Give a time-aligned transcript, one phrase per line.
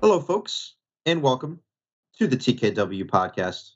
[0.00, 0.74] Hello, folks,
[1.04, 1.60] and welcome
[2.18, 3.72] to the TKW podcast.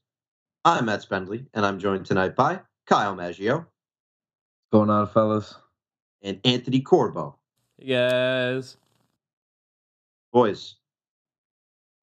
[0.64, 3.66] I'm Matt Spendley, and I'm joined tonight by Kyle Maggio What's
[4.72, 5.54] going on, fellas?
[6.22, 7.36] and Anthony Corbo.
[7.78, 8.76] Yes.
[10.32, 10.76] Boys,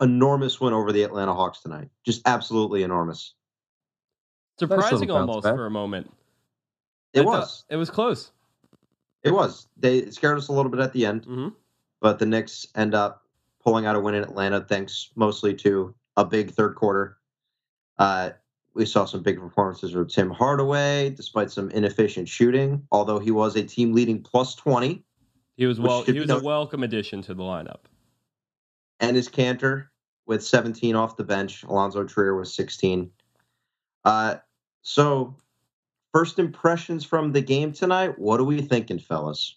[0.02, 1.90] enormous win over the Atlanta Hawks tonight.
[2.06, 3.34] Just absolutely enormous.
[4.60, 5.56] Surprising almost back.
[5.56, 6.12] for a moment.
[7.14, 7.66] It I was.
[7.70, 8.32] It was close.
[9.24, 9.68] It was.
[9.78, 11.50] They scared us a little bit at the end, hmm
[12.02, 13.24] but the Knicks end up
[13.64, 17.18] pulling out a win in Atlanta, thanks mostly to a big third quarter.
[17.98, 18.32] Uh,
[18.74, 23.56] we saw some big performances from Tim Hardaway, despite some inefficient shooting, although he was
[23.56, 25.04] a team leading plus 20.
[25.56, 26.04] He was Which well.
[26.04, 27.86] He be was a welcome addition to the lineup.
[29.00, 29.88] and his Kanter
[30.26, 31.64] with 17 off the bench.
[31.66, 33.10] Allonzo Trier was 16.
[34.04, 34.36] Uh,
[34.82, 35.36] so,
[36.12, 38.20] first impressions from the game tonight.
[38.20, 39.56] What are we thinking, fellas?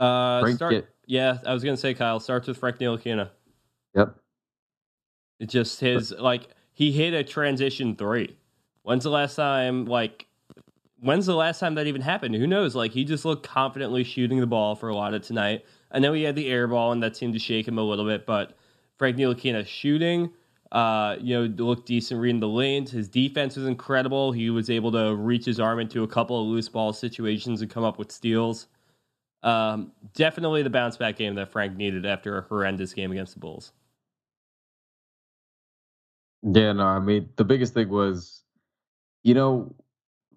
[0.00, 3.30] Uh, Frank start, get- yeah, I was gonna say Kyle starts with Frank Ntilikina.
[3.94, 4.16] Yep.
[5.46, 8.36] Just his like he hit a transition three.
[8.82, 10.26] When's the last time like?
[11.00, 12.36] When's the last time that even happened?
[12.36, 12.76] Who knows?
[12.76, 15.64] Like he just looked confidently shooting the ball for a lot of tonight.
[15.90, 18.04] I know he had the air ball and that seemed to shake him a little
[18.06, 18.56] bit, but
[18.98, 20.30] Frank Ntilikina shooting,
[20.70, 22.92] uh, you know, looked decent reading the lanes.
[22.92, 24.30] His defense was incredible.
[24.30, 27.70] He was able to reach his arm into a couple of loose ball situations and
[27.70, 28.68] come up with steals.
[29.42, 33.40] Um, definitely the bounce back game that Frank needed after a horrendous game against the
[33.40, 33.72] Bulls.
[36.42, 38.42] Yeah, no, I mean, the biggest thing was,
[39.22, 39.74] you know,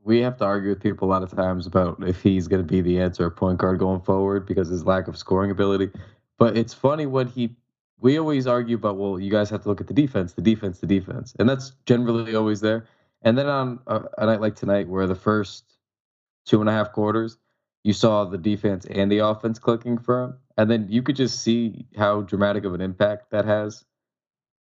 [0.04, 2.68] we have to argue with people a lot of times about if he's going to
[2.68, 5.90] be the answer point guard going forward because his lack of scoring ability.
[6.38, 7.56] But it's funny when he,
[8.00, 10.80] we always argue about, well, you guys have to look at the defense, the defense,
[10.80, 11.36] the defense.
[11.40, 12.86] And that's generally always there.
[13.24, 15.64] And then on a, a night like tonight, where the first
[16.46, 17.38] two and a half quarters,
[17.84, 20.38] you saw the defense and the offense clicking for him.
[20.58, 23.84] And then you could just see how dramatic of an impact that has.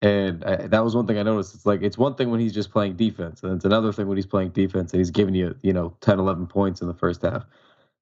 [0.03, 1.55] And I, that was one thing I noticed.
[1.55, 4.19] It's like it's one thing when he's just playing defense, and it's another thing when
[4.19, 7.23] he's playing defense and he's giving you, you know, 10, 11 points in the first
[7.23, 7.47] half.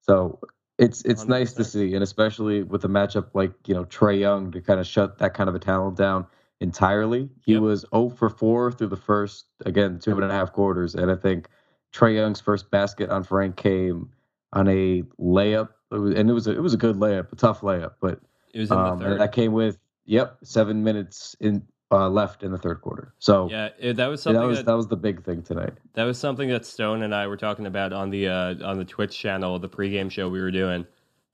[0.00, 0.40] So
[0.78, 4.50] it's it's nice to see, and especially with a matchup like you know Trey Young
[4.52, 6.26] to kind of shut that kind of a talent down
[6.60, 7.28] entirely.
[7.44, 7.62] He Yep.
[7.62, 11.16] was 0 for 4 through the first again two and a half quarters, and I
[11.16, 11.48] think
[11.92, 14.10] Trey Young's first basket on Frank came
[14.54, 17.36] on a layup, it was, and it was a, it was a good layup, a
[17.36, 18.20] tough layup, but
[18.54, 19.20] It was in um, the and third.
[19.20, 23.14] that came with yep seven minutes in uh, left in the third quarter.
[23.18, 25.72] So yeah, it, that was something that was that, that was the big thing tonight.
[25.94, 28.84] that was something that Stone and I were talking about on the uh, on the
[28.84, 30.86] Twitch channel, the pregame show we were doing.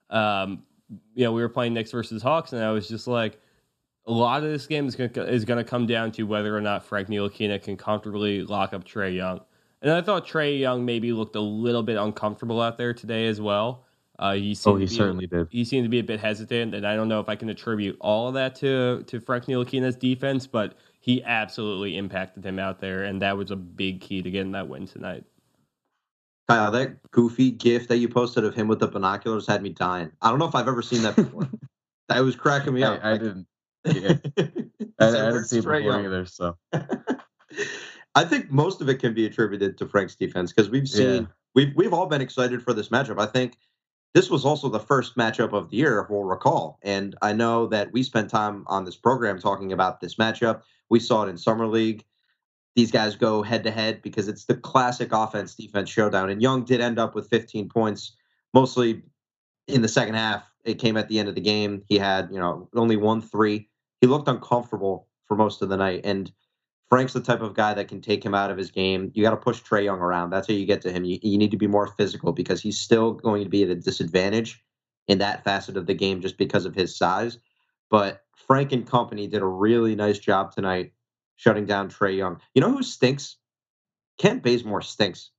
[0.09, 0.63] Um,
[1.13, 3.39] you know, we were playing Knicks versus Hawks, and I was just like,
[4.05, 6.61] a lot of this game is going is going to come down to whether or
[6.61, 9.41] not Frank Ntilikina can comfortably lock up Trey Young.
[9.81, 13.39] And I thought Trey Young maybe looked a little bit uncomfortable out there today as
[13.39, 13.85] well.
[14.19, 15.47] Uh, he seemed Oh, he to be- certainly did.
[15.51, 17.97] he seemed to be a bit hesitant, and I don't know if I can attribute
[18.01, 23.03] all of that to to Frank Ntilikina's defense, but he absolutely impacted him out there,
[23.03, 25.23] and that was a big key to getting that win tonight.
[26.49, 30.11] Kyle, that goofy gif that you posted of him with the binoculars had me dying.
[30.21, 31.47] I don't know if I've ever seen that before.
[32.09, 32.99] that was cracking me up.
[33.03, 33.47] I, I Like- didn't.
[33.85, 34.43] Yeah, He
[34.99, 36.25] I, I didn't see it before Young?" either.
[36.25, 36.57] So
[38.15, 41.27] I think most of it can be attributed to Frank's defense because we've seen Yeah.
[41.53, 43.19] we've we've all been excited for this matchup.
[43.21, 43.57] I think
[44.17, 46.79] this was also the first matchup of the year, if we'll recall.
[46.81, 50.63] And I know that we spent time on this program talking about this matchup.
[50.89, 52.03] We saw it in summer league.
[52.75, 56.31] These guys go head to head because it's the classic offense defense showdown.
[56.31, 58.13] And Young did end up with 15 points,
[58.55, 59.03] mostly
[59.67, 60.51] in the second half.
[60.65, 61.83] It came at the end of the game.
[61.87, 63.69] He had, you know, only one three.
[64.01, 66.01] He looked uncomfortable for most of the night.
[66.03, 66.31] And
[66.89, 69.11] Frank's the type of guy that can take him out of his game.
[69.13, 70.29] You got to push Trey Young around.
[70.29, 71.03] That's how you get to him.
[71.03, 73.75] You, you need to be more physical because he's still going to be at a
[73.75, 74.63] disadvantage
[75.07, 77.39] in that facet of the game just because of his size.
[77.89, 80.93] But Frank and company did a really nice job tonight
[81.35, 82.39] shutting down Trey Young.
[82.53, 83.37] You know who stinks?
[84.17, 85.31] Kent Bazemore stinks.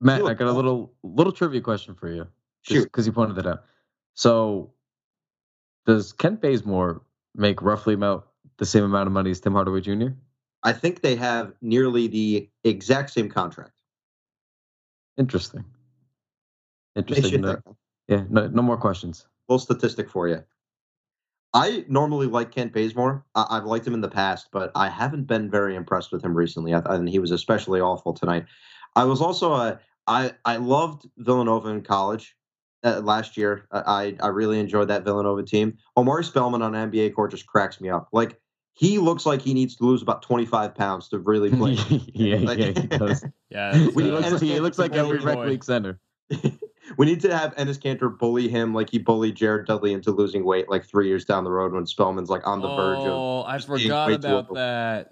[0.00, 2.26] Matt, I got a little little trivia question for you.
[2.62, 2.84] Shoot.
[2.84, 3.64] because you pointed that out.
[4.14, 4.72] So,
[5.86, 7.02] does Kent Bazemore
[7.34, 8.29] make roughly about
[8.60, 10.08] the same amount of money as Tim Hardaway Jr.?
[10.62, 13.72] I think they have nearly the exact same contract.
[15.16, 15.64] Interesting.
[16.94, 17.40] Interesting.
[17.40, 17.56] No,
[18.06, 19.26] yeah, no, no more questions.
[19.48, 20.44] Little statistic for you.
[21.54, 23.24] I normally like Kent Bazemore.
[23.34, 26.34] I- I've liked him in the past, but I haven't been very impressed with him
[26.34, 26.74] recently.
[26.74, 28.44] I- and he was especially awful tonight.
[28.94, 32.36] I was also a I I loved Villanova in college
[32.84, 33.66] uh, last year.
[33.72, 35.78] I I really enjoyed that Villanova team.
[35.96, 38.08] Omari Spellman on NBA court just cracks me up.
[38.12, 38.40] Like
[38.80, 41.72] he looks like he needs to lose about 25 pounds to really play.
[42.14, 43.22] yeah, Like- yeah, he does.
[43.50, 45.98] Yeah, He looks, Ennis he looks like every to rec league center.
[46.96, 50.44] we need to have Enes Kanter bully him like he bullied Jared Dudley into losing
[50.44, 53.06] weight like three years down the road when Spellman's like on the verge of.
[53.08, 55.10] Oh, I forgot about that.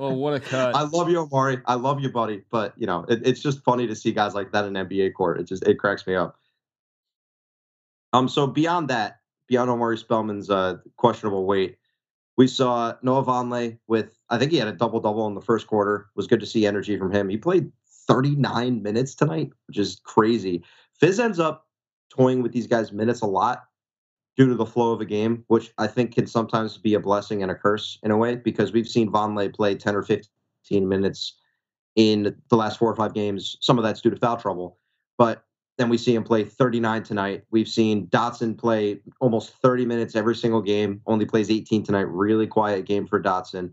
[0.00, 0.74] Oh, what a cut!
[0.74, 1.58] I love you, Omari.
[1.66, 2.42] I love you, buddy.
[2.50, 5.38] But you know, it, it's just funny to see guys like that in NBA court.
[5.38, 6.36] It just it cracks me up.
[8.12, 8.28] Um.
[8.28, 11.76] So beyond that, beyond Omari Spellman's uh, questionable weight,
[12.42, 15.68] we saw Noah Vonleh with I think he had a double double in the first
[15.68, 16.08] quarter.
[16.10, 17.28] It was good to see energy from him.
[17.28, 17.70] He played
[18.08, 20.64] 39 minutes tonight, which is crazy.
[20.98, 21.68] Fizz ends up
[22.10, 23.66] toying with these guys minutes a lot
[24.36, 27.42] due to the flow of a game, which I think can sometimes be a blessing
[27.42, 31.38] and a curse in a way, because we've seen Vonleh play 10 or 15 minutes
[31.94, 33.56] in the last four or five games.
[33.60, 34.78] Some of that's due to foul trouble,
[35.16, 35.44] but
[35.78, 37.44] then we see him play 39 tonight.
[37.50, 42.02] We've seen Dotson play almost 30 minutes every single game, only plays 18 tonight.
[42.02, 43.72] Really quiet game for Dotson.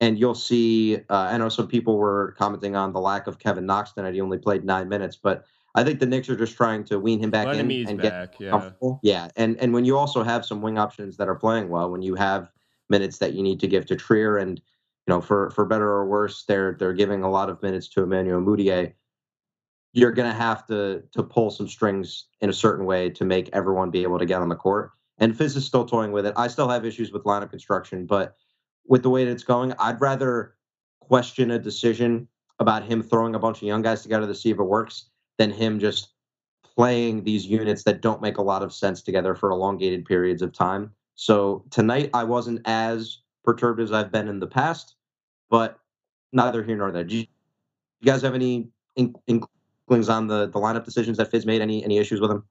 [0.00, 3.66] And you'll see, uh, I know some people were commenting on the lack of Kevin
[3.66, 4.14] Knox tonight.
[4.14, 5.44] He only played nine minutes, but
[5.74, 8.10] I think the Knicks are just trying to wean him back in Lenamy's and get
[8.10, 8.40] back.
[8.40, 8.50] Yeah.
[8.50, 9.00] comfortable.
[9.02, 12.02] Yeah, and and when you also have some wing options that are playing well, when
[12.02, 12.50] you have
[12.88, 16.06] minutes that you need to give to Trier, and you know, for for better or
[16.06, 18.94] worse, they're they're giving a lot of minutes to Emmanuel Mudiay.
[19.92, 23.90] You're gonna have to to pull some strings in a certain way to make everyone
[23.90, 24.92] be able to get on the court.
[25.18, 26.34] And Fizz is still toying with it.
[26.36, 28.36] I still have issues with lineup construction, but
[28.86, 30.54] with the way that it's going, I'd rather
[31.00, 32.26] question a decision
[32.58, 35.50] about him throwing a bunch of young guys together to see if it works than
[35.50, 36.10] him just
[36.62, 40.52] playing these units that don't make a lot of sense together for elongated periods of
[40.52, 40.92] time.
[41.14, 44.94] So tonight I wasn't as perturbed as I've been in the past,
[45.50, 45.78] but
[46.32, 47.04] neither here nor there.
[47.04, 47.26] Do you,
[48.00, 49.14] you guys have any in-
[49.90, 51.60] on the the lineup decisions that Fizz made?
[51.60, 52.44] Any any issues with them?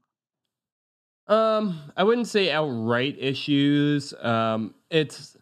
[1.28, 4.14] Um, I wouldn't say outright issues.
[4.22, 5.38] Um, it's.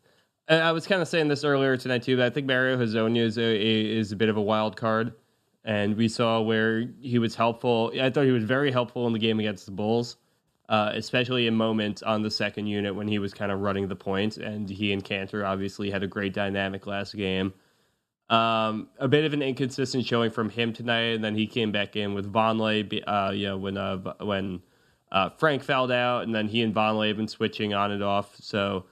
[0.50, 3.22] I I was kind of saying this earlier tonight too, but I think Mario Hezonja
[3.22, 5.14] is a, is a bit of a wild card,
[5.64, 7.92] and we saw where he was helpful.
[8.00, 10.18] I thought he was very helpful in the game against the Bulls,
[10.70, 13.96] uh, especially in moments on the second unit when he was kind of running the
[13.96, 17.54] point, and he and Kanter obviously had a great dynamic last game.
[18.30, 21.96] Um, a bit of an inconsistent showing from him tonight, and then he came back
[21.96, 23.04] in with Vonleh.
[23.08, 24.62] Uh, you know, when uh, when
[25.12, 28.36] uh, Frank fouled out, and then he and Vonleh have been switching on and off.
[28.42, 28.86] So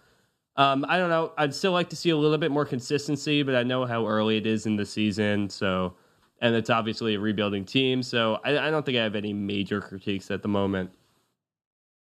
[0.57, 1.33] um, I don't know.
[1.37, 4.37] I'd still like to see a little bit more consistency, but I know how early
[4.37, 5.49] it is in the season.
[5.49, 5.95] So,
[6.39, 8.01] and it's obviously a rebuilding team.
[8.01, 10.91] So I, I don't think I have any major critiques at the moment.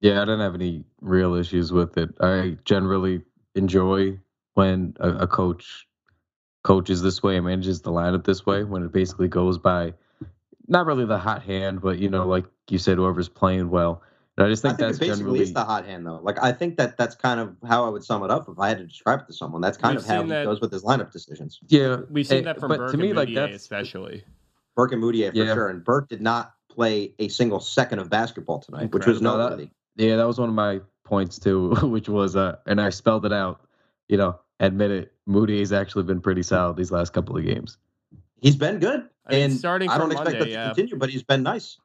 [0.01, 2.11] Yeah, I don't have any real issues with it.
[2.21, 3.23] I generally
[3.55, 4.19] enjoy
[4.55, 5.87] when a, a coach
[6.63, 9.95] coaches this way and manages the lineup this way when it basically goes by
[10.69, 14.03] not really the hot hand, but you know, like you said, whoever's playing well.
[14.37, 16.21] And I just I think think that's it basically generally is the hot hand though.
[16.23, 18.69] Like I think that that's kind of how I would sum it up if I
[18.69, 19.61] had to describe it to someone.
[19.61, 21.59] That's kind We've of how seen he goes with his lineup decisions.
[21.69, 21.97] yeah.
[22.09, 24.25] We've seen eh, that from but Burke to me, and like that's especially.
[24.75, 25.53] Burke and Mudiay for Yeah.
[25.53, 29.23] sure, and Burke did not play a single second of basketball tonight, which was Incredible.
[29.23, 29.71] No, that- noteworthy.
[29.97, 33.33] Yeah, that was one of my points too, which was uh and I spelled it
[33.35, 33.61] out,
[34.09, 37.79] you know, admit it, Mudiay has actually been pretty solid these last couple of games.
[38.41, 40.67] He's been good, I mean, and starting I don't from expect Monday, that to yeah.
[40.67, 40.97] continue.
[40.97, 41.79] But he's been nice.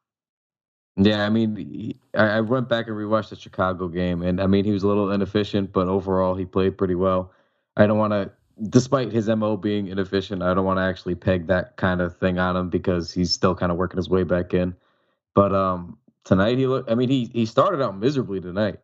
[1.00, 4.48] Yeah, I mean, he, I, I went back and rewatched the Chicago game, and I
[4.48, 7.32] mean, he was a little inefficient, but overall, he played pretty well.
[7.76, 8.32] I don't want to,
[8.70, 12.40] despite his mo being inefficient, I don't want to actually peg that kind of thing
[12.40, 14.76] on him because he's still kind of working his way back in.
[15.36, 16.90] But um, tonight he looked.
[16.90, 18.80] I mean, he he started out miserably tonight.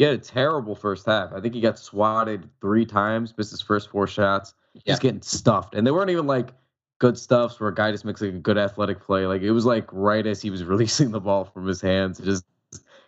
[0.00, 1.30] He had a terrible first half.
[1.34, 4.54] I think he got swatted three times, missed his first four shots.
[4.72, 4.80] Yeah.
[4.86, 6.54] He's getting stuffed, and they weren't even like
[7.00, 9.26] good stuffs where a guy just makes like a good athletic play.
[9.26, 12.24] Like it was like right as he was releasing the ball from his hands, it
[12.24, 12.46] just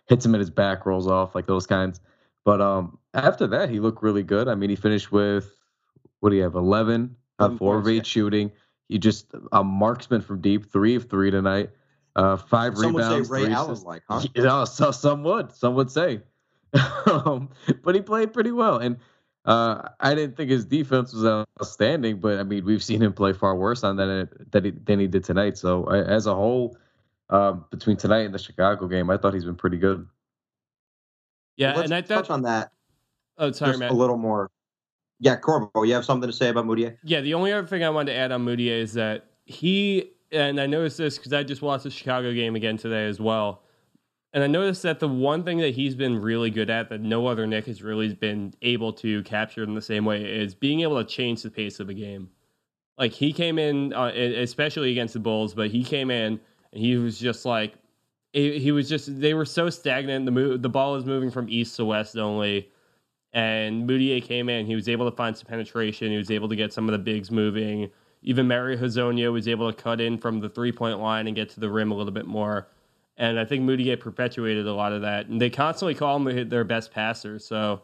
[0.05, 1.99] hits him in his back, rolls off, like those kinds.
[2.45, 4.47] But um after that, he looked really good.
[4.47, 5.49] I mean, he finished with
[6.19, 6.53] what do you have?
[6.53, 8.51] Eleven, uh, four of eight shooting.
[8.87, 11.71] He just a marksman from deep, three of three tonight.
[12.15, 13.29] Uh, five Some would rebounds.
[13.29, 14.21] say Ray Allen like, huh?
[14.35, 16.21] Yeah, so some would, some would say.
[17.05, 17.49] um,
[17.83, 18.97] but he played pretty well, and
[19.45, 22.19] uh, I didn't think his defense was outstanding.
[22.19, 25.07] But I mean, we've seen him play far worse on that than he, than he
[25.07, 25.57] did tonight.
[25.57, 26.77] So I, as a whole,
[27.29, 30.07] um, between tonight and the Chicago game, I thought he's been pretty good.
[31.57, 32.33] Yeah, Let's and I touch thought.
[32.33, 32.71] on that
[33.37, 33.91] Oh, sorry, just Matt.
[33.91, 34.51] a little more.
[35.19, 36.97] Yeah, Corbo, you have something to say about Mudiay?
[37.03, 40.59] Yeah, the only other thing I wanted to add on Mudiay is that he and
[40.59, 43.63] I noticed this because I just watched the Chicago game again today as well.
[44.33, 47.27] And I noticed that the one thing that he's been really good at that no
[47.27, 51.03] other Knick has really been able to capture in the same way is being able
[51.03, 52.29] to change the pace of a game.
[52.97, 56.39] Like he came in, uh, especially against the Bulls, but he came in
[56.71, 57.75] and he was just like,
[58.33, 60.25] he was just they were so stagnant.
[60.25, 62.71] The move, the ball was moving from east to west only,
[63.31, 64.65] and Mudiay came in.
[64.65, 66.09] He was able to find some penetration.
[66.09, 67.91] He was able to get some of the bigs moving.
[68.23, 71.49] Even Mario Hezonja was able to cut in from the three point line and get
[71.49, 72.69] to the rim a little bit more.
[73.17, 75.27] And I think Mudiay perpetuated a lot of that.
[75.27, 77.37] And they constantly call him their best passer.
[77.39, 77.81] So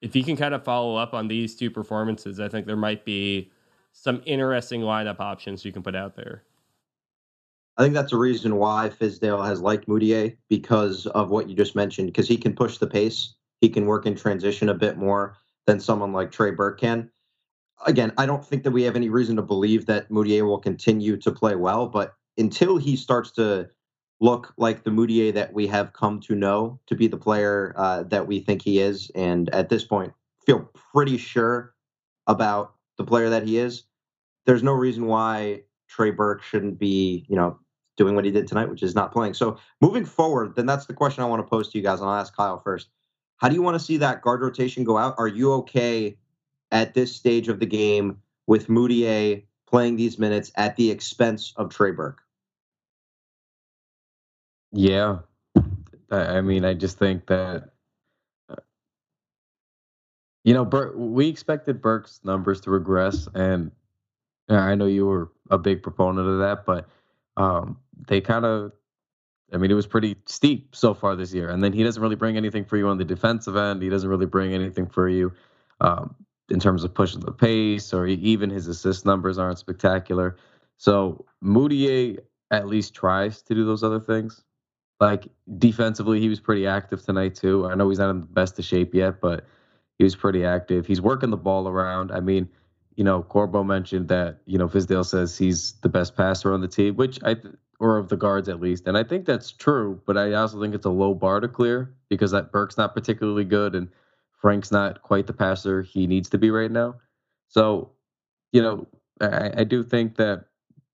[0.00, 3.04] if he can kind of follow up on these two performances, I think there might
[3.04, 3.50] be
[3.92, 6.44] some interesting lineup options you can put out there.
[7.76, 11.74] I think that's a reason why Fizdale has liked Mudiay because of what you just
[11.74, 13.34] mentioned, because he can push the pace.
[13.60, 15.36] He can work in transition a bit more
[15.66, 17.10] than someone like Trey Burke can.
[17.86, 21.16] Again, I don't think that we have any reason to believe that Mudiay will continue
[21.16, 23.68] to play well, but until he starts to
[24.20, 28.02] look like the Mudiay that we have come to know to be the player uh,
[28.04, 30.12] that we think he is, and at this point
[30.46, 31.74] feel pretty sure
[32.26, 33.84] about the player that he is.
[34.46, 37.58] There's no reason why Trey Burke shouldn't be, you know,
[37.96, 39.34] doing what he did tonight, which is not playing.
[39.34, 42.08] So moving forward, then that's the question I want to pose to you guys, and
[42.08, 42.88] I'll ask Kyle first.
[43.38, 45.14] How do you want to see that guard rotation go out?
[45.18, 46.16] Are you okay
[46.70, 51.70] at this stage of the game with Mudiay playing these minutes at the expense of
[51.70, 52.22] Trey Burke?
[54.72, 55.18] Yeah.
[56.10, 57.70] I mean, I just think that,
[58.48, 58.56] uh,
[60.44, 63.28] you know, Burke, we expected Burke's numbers to regress.
[63.34, 63.70] And
[64.48, 66.88] I know you were a big proponent of that, but
[67.36, 68.72] um, they kind of,
[69.52, 71.50] I mean, it was pretty steep so far this year.
[71.50, 73.82] And then he doesn't really bring anything for you on the defensive end.
[73.82, 75.32] He doesn't really bring anything for you
[75.80, 76.14] um,
[76.48, 80.36] in terms of pushing the pace, or even his assist numbers aren't spectacular.
[80.76, 82.18] So Mudiay
[82.50, 84.42] at least tries to do those other things.
[85.00, 85.28] Like
[85.58, 87.66] defensively, he was pretty active tonight too.
[87.66, 89.46] I know he's not in the best of shape yet, but
[89.98, 90.86] he was pretty active.
[90.86, 92.12] He's working the ball around.
[92.12, 92.48] I mean,
[92.96, 96.68] you know, Corbo mentioned that you know Fizdale says he's the best passer on the
[96.68, 97.36] team, which I
[97.78, 100.02] or of the guards at least, and I think that's true.
[100.04, 103.44] But I also think it's a low bar to clear because that Burke's not particularly
[103.44, 103.88] good and
[104.40, 106.96] Frank's not quite the passer he needs to be right now.
[107.48, 107.90] So,
[108.52, 108.86] you know,
[109.20, 110.46] I, I do think that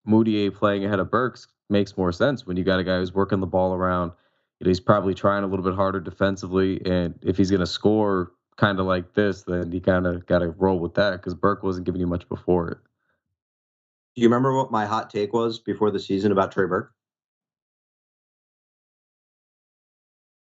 [0.07, 3.41] Mudiay playing ahead of Burks makes more sense when you got a guy who's working
[3.41, 4.13] the ball around.
[4.61, 7.67] You know, he's probably trying a little bit harder defensively, and if he's going to
[7.67, 11.35] score kind of like this, then you kind of got to roll with that because
[11.35, 12.79] Burke wasn't giving you much before it.
[14.15, 16.93] Do you remember what my hot take was before the season about Trey Burke?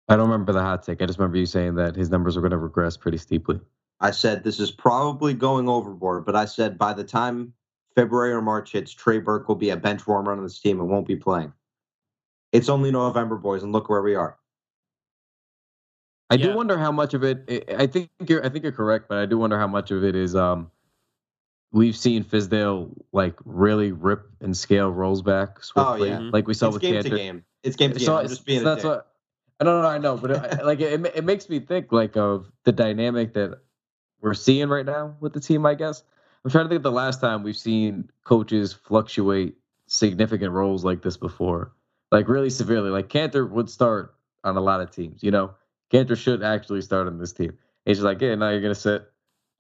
[0.09, 1.03] I don't remember the hot take.
[1.03, 3.59] I just remember you saying that his numbers are going to regress pretty steeply.
[4.01, 7.55] I said this is probably going overboard, but I said by the time
[7.97, 10.89] February or March hits, Trey Burke will be a bench warmer on this team and
[10.89, 11.53] won't be playing.
[12.53, 14.37] It's only November, boys, and look where we are.
[16.31, 16.47] I yeah.
[16.47, 17.69] do wonder how much of it.
[17.77, 18.45] I think you're.
[18.45, 20.35] I think you're correct, but I do wonder how much of it is.
[20.35, 20.71] Um,
[21.73, 26.31] we've seen Fizdale like really rip and scale roles back swiftly, oh, yeah.
[26.33, 27.03] like we saw it's with game Kanter.
[27.03, 27.45] To game.
[27.63, 28.07] It's game to game.
[28.07, 29.11] So, I'm just being so that's what.
[29.61, 29.89] I don't know.
[29.89, 33.61] I know, but it, like it, it makes me think like of the dynamic that
[34.21, 35.67] we're seeing right now with the team.
[35.67, 36.03] I guess
[36.45, 41.01] I'm trying to think of the last time we've seen coaches fluctuate significant roles like
[41.03, 41.73] this before,
[42.13, 42.91] like really severely.
[42.91, 45.55] Like Kanter would start on a lot of teams, you know.
[45.91, 47.57] Kanter should actually start on this team.
[47.87, 49.11] He's just like, yeah, now you're gonna sit,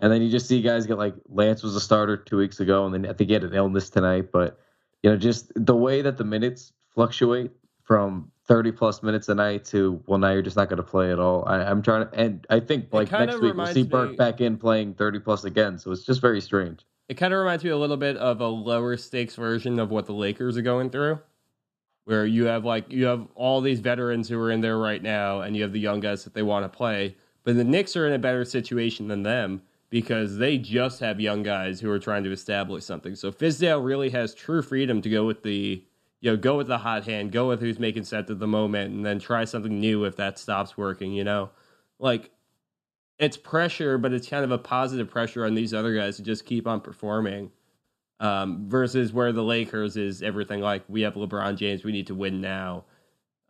[0.01, 2.85] and then you just see guys get like Lance was a starter two weeks ago,
[2.85, 4.31] and then I think he had an illness tonight.
[4.31, 4.59] But
[5.03, 9.65] you know, just the way that the minutes fluctuate from 30 plus minutes a night
[9.65, 12.15] to well now you're just not going to play at all I, am trying to
[12.15, 15.45] and i think like next week we'll see burke me, back in playing 30 plus
[15.45, 18.41] again so it's just very strange it kind of reminds me a little bit of
[18.41, 21.19] a lower stakes version of what the lakers are going through
[22.05, 25.41] where you have like you have all these veterans who are in there right now
[25.41, 28.07] and you have the young guys that they want to play but the Knicks are
[28.07, 32.25] in a better situation than them because they just have young guys who are trying
[32.25, 33.15] to establish something.
[33.15, 35.85] So Fizdale really has true freedom to go with the
[36.25, 38.95] you know, go with the hot hand, go with who's making sense at the moment,
[38.95, 41.51] and then try something new if that stops working, you know?
[41.99, 42.31] Like,
[43.19, 46.47] it's pressure, but it's kind of a positive pressure on these other guys to just
[46.47, 47.51] keep on performing.
[48.21, 52.15] Um, versus where the Lakers is everything like we have LeBron James, we need to
[52.15, 52.85] win now.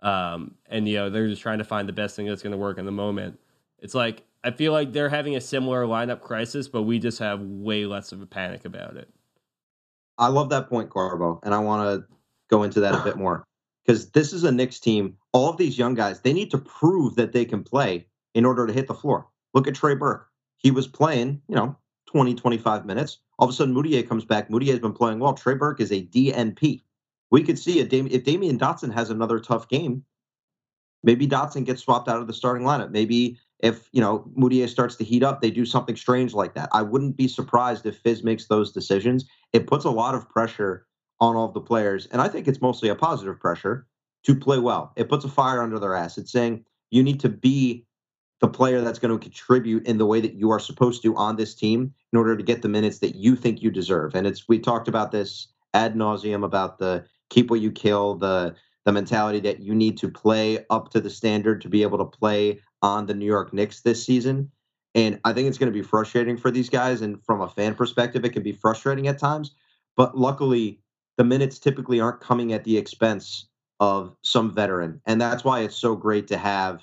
[0.02, 2.58] Um, and, you know, they're just trying to find the best thing that's going to
[2.58, 3.38] work in the moment.
[3.78, 7.40] It's like, I feel like they're having a similar lineup crisis, but we just have
[7.40, 9.08] way less of a panic about it.
[10.18, 12.14] I love that point, Corbo, and I want to
[12.54, 13.44] go into that a bit more
[13.84, 15.16] because this is a Knicks team.
[15.32, 18.66] All of these young guys, they need to prove that they can play in order
[18.66, 19.26] to hit the floor.
[19.54, 20.28] Look at Trey Burke.
[20.56, 23.18] He was playing, you know, 20, 25 minutes.
[23.38, 24.48] All of a sudden, Mudiay comes back.
[24.48, 25.34] Has been playing well.
[25.34, 26.82] Trey Burke is a DNP.
[27.30, 30.04] We could see a Dam- if Damyean Dotson has another tough game,
[31.02, 32.90] maybe Dotson gets swapped out of the starting lineup.
[32.92, 36.68] Maybe if you know Mudiay starts to heat up, they do something strange like that.
[36.72, 39.24] I wouldn't be surprised if Fizz makes those decisions.
[39.52, 40.86] It puts a lot of pressure
[41.24, 43.86] on all of the players, and I think it's mostly a positive pressure
[44.24, 44.92] to play well.
[44.96, 46.18] It puts a fire under their ass.
[46.18, 47.86] It's saying you need to be
[48.40, 51.36] the player that's going to contribute in the way that you are supposed to on
[51.36, 54.14] this team in order to get the minutes that you think you deserve.
[54.14, 58.54] And it's we talked about this ad nauseum about the keep what you kill, the
[58.84, 62.04] the mentality that you need to play up to the standard to be able to
[62.04, 64.50] play on the New York Knicks this season.
[64.94, 67.00] And I think it's going to be frustrating for these guys.
[67.00, 69.52] And from a fan perspective, it can be frustrating at times.
[69.96, 70.80] But luckily,
[71.16, 73.46] the minutes typically aren't coming at the expense
[73.80, 75.00] of some veteran.
[75.06, 76.82] And that's why it's so great to have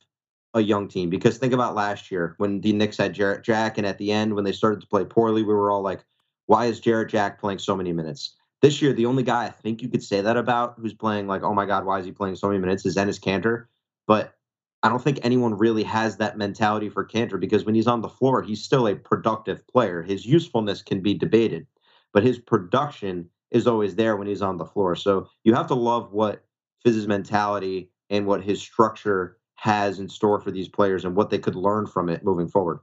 [0.53, 1.09] a young team.
[1.09, 4.35] Because think about last year when the Knicks had Jarrett Jack, and at the end,
[4.35, 6.03] when they started to play poorly, we were all like,
[6.47, 8.35] why is Jarrett Jack playing so many minutes?
[8.61, 11.43] This year, the only guy I think you could say that about who's playing like,
[11.43, 13.65] oh my God, why is he playing so many minutes is Enes Kanter.
[14.05, 14.35] But
[14.83, 18.09] I don't think anyone really has that mentality for Kanter because when he's on the
[18.09, 20.01] floor, he's still a productive player.
[20.01, 21.65] His usefulness can be debated,
[22.13, 24.95] but his production is always there when he's on the floor.
[24.95, 26.43] So you have to love what
[26.83, 31.37] Fizz's mentality and what his structure has in store for these players and what they
[31.37, 32.79] could learn from it moving forward.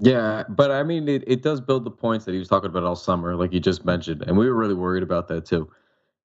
[0.00, 2.84] Yeah, but I mean, it, it does build the points that he was talking about
[2.84, 4.22] all summer, like you just mentioned.
[4.22, 5.68] And we were really worried about that too.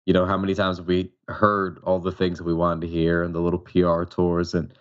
[0.04, 2.92] You know, how many times have we heard all the things that we wanted to
[2.92, 4.52] hear and the little PR tours?
[4.52, 4.74] And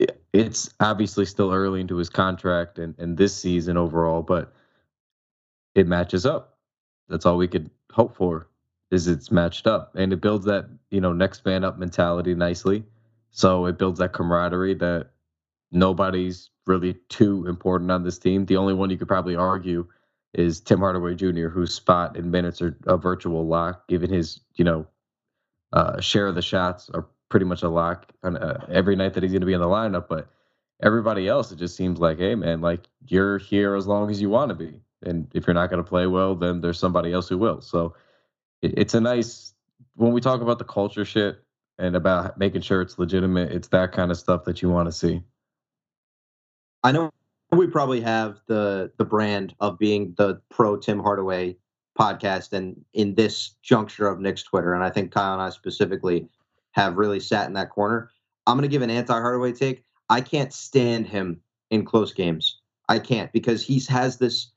[0.00, 4.52] it, it's obviously still early into his contract and, and this season overall, but
[5.76, 6.58] it matches up.
[7.08, 8.48] That's all we could hope for
[8.90, 9.92] is it's matched up.
[9.96, 12.84] And it builds that you know next man up mentality nicely.
[13.30, 15.10] So it builds that camaraderie that
[15.72, 18.46] nobody's really too important on this team.
[18.46, 19.86] The only one you could probably argue
[20.34, 24.64] is tim hardaway jr whose spot in minutes are a virtual lock given his you
[24.64, 24.86] know
[25.72, 29.22] uh, share of the shots are pretty much a lock on uh, every night that
[29.22, 30.08] he's going to be in the lineup.
[30.08, 30.28] But
[30.82, 34.30] everybody else it just seems like hey man like you're here as long as you
[34.30, 37.28] want to be and if you're not going to play well then there's somebody else
[37.28, 37.94] who will so
[38.62, 39.54] it, it's a nice
[39.94, 41.42] when we talk about the culture shit
[41.78, 43.52] and about making sure it's legitimate.
[43.52, 45.22] It's that kind of stuff that you want to see.
[46.82, 47.10] I know
[47.52, 51.56] we probably have the the brand of being the pro Tim Hardaway
[51.98, 56.28] podcast, and in this juncture of Knicks Twitter, and I think Kyle and I specifically
[56.72, 58.10] have really sat in that corner.
[58.46, 59.82] I'm going to give an anti Hardaway take.
[60.08, 62.60] I can't stand him in close games.
[62.88, 64.52] I can't because he has this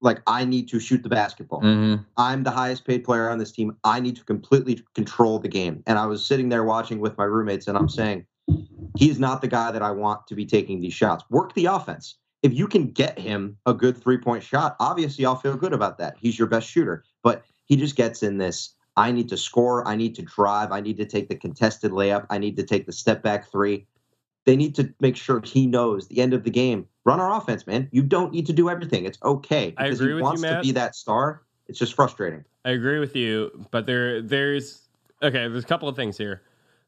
[0.00, 1.60] like I need to shoot the basketball.
[1.60, 2.02] Mm-hmm.
[2.16, 3.76] I'm the highest paid player on this team.
[3.84, 5.82] I need to completely control the game.
[5.86, 8.26] And I was sitting there watching with my roommates and I'm saying,
[8.96, 11.24] he's not the guy that I want to be taking these shots.
[11.30, 12.16] Work the offense.
[12.42, 15.98] If you can get him a good three point shot, obviously I'll feel good about
[15.98, 16.16] that.
[16.18, 17.04] He's your best shooter.
[17.22, 19.86] But he just gets in this I need to score.
[19.86, 20.72] I need to drive.
[20.72, 22.26] I need to take the contested layup.
[22.28, 23.86] I need to take the step back three.
[24.46, 27.66] They need to make sure he knows the end of the game run our offense,
[27.66, 27.88] man.
[27.92, 29.04] You don't need to do everything.
[29.04, 29.74] It's okay.
[29.76, 30.62] I agree he with wants you, Matt.
[30.62, 31.42] to be that star.
[31.68, 32.44] It's just frustrating.
[32.64, 34.88] I agree with you, but there there's
[35.22, 36.42] okay, there's a couple of things here.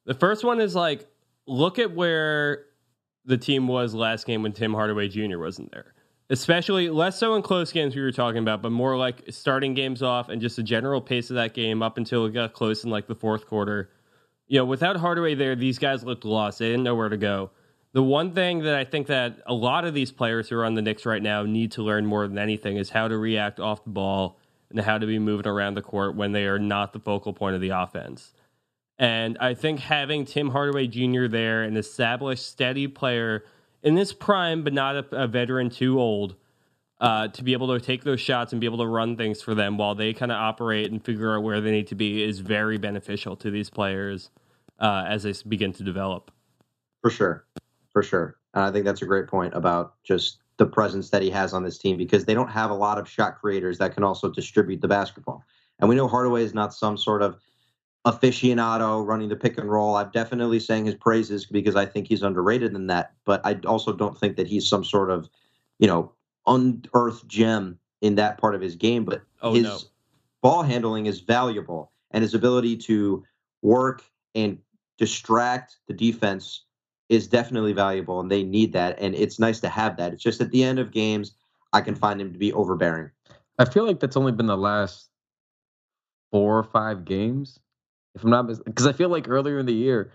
[0.05, 1.07] The first one is like
[1.47, 2.67] look at where
[3.25, 5.39] the team was last game when Tim Hardaway Jr.
[5.39, 5.95] wasn't there.
[6.31, 10.03] Especially less so in close games we were talking about, but more like starting games
[10.03, 12.91] off and just the general pace of that game up until it got close in
[12.91, 13.91] like the fourth quarter.
[14.49, 16.59] You know, without Hardaway there, these guys looked lost.
[16.59, 17.51] They didn't know where to go.
[17.95, 20.75] The one thing that I think that a lot of these players who are on
[20.75, 23.85] the Knicks right now need to learn more than anything is how to react off
[23.85, 24.39] the ball
[24.71, 27.55] and how to be moving around the court when they are not the focal point
[27.55, 28.33] of the offense.
[28.99, 31.27] And I think having Tim Hardaway Jr.
[31.27, 33.45] there, an established, steady player
[33.83, 36.37] in this prime, but not a, a veteran too old,
[36.99, 39.55] uh, to be able to take those shots and be able to run things for
[39.55, 42.39] them while they kind of operate and figure out where they need to be is
[42.39, 44.31] very beneficial to these players
[44.79, 46.31] uh, as they begin to develop.
[47.03, 47.45] For sure
[47.93, 48.37] for sure.
[48.55, 51.65] And I think that's a great point about just the presence that he has on
[51.65, 54.81] this team because they don't have a lot of shot creators that can also distribute
[54.81, 55.45] the basketball.
[55.79, 57.37] And we know Hardaway is not some sort of
[58.07, 59.97] aficionado running the pick and roll.
[59.97, 63.93] I'm definitely saying his praises because I think he's underrated in that, but I also
[63.93, 65.29] don't think that he's some sort of,
[65.79, 66.13] you know,
[66.47, 69.05] unearthed gem in that part of his game.
[69.05, 69.79] But oh, his no.
[70.43, 73.25] ball handling is valuable, and his ability to
[73.63, 74.03] work
[74.35, 74.59] and
[74.99, 76.65] distract the defense
[77.13, 80.13] is definitely valuable and they need that and it's nice to have that.
[80.13, 81.35] It's just at the end of games
[81.73, 83.11] i can find him to be overbearing.
[83.59, 85.09] I feel like that's only been the last
[86.31, 87.61] four or five games
[88.15, 90.11] if i'm not because i feel like earlier in the year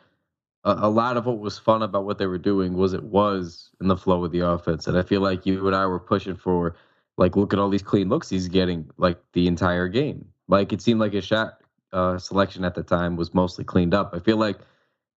[0.63, 3.69] a, a, lot of what was fun about what they were doing was it was
[3.79, 6.35] in the flow of the offense and i feel like you and i were pushing
[6.35, 6.75] for
[7.17, 10.25] like look at all these clean looks he's getting like the entire game.
[10.47, 14.11] Like it seemed like his shot uh, selection at the time was mostly cleaned up.
[14.13, 14.59] I feel like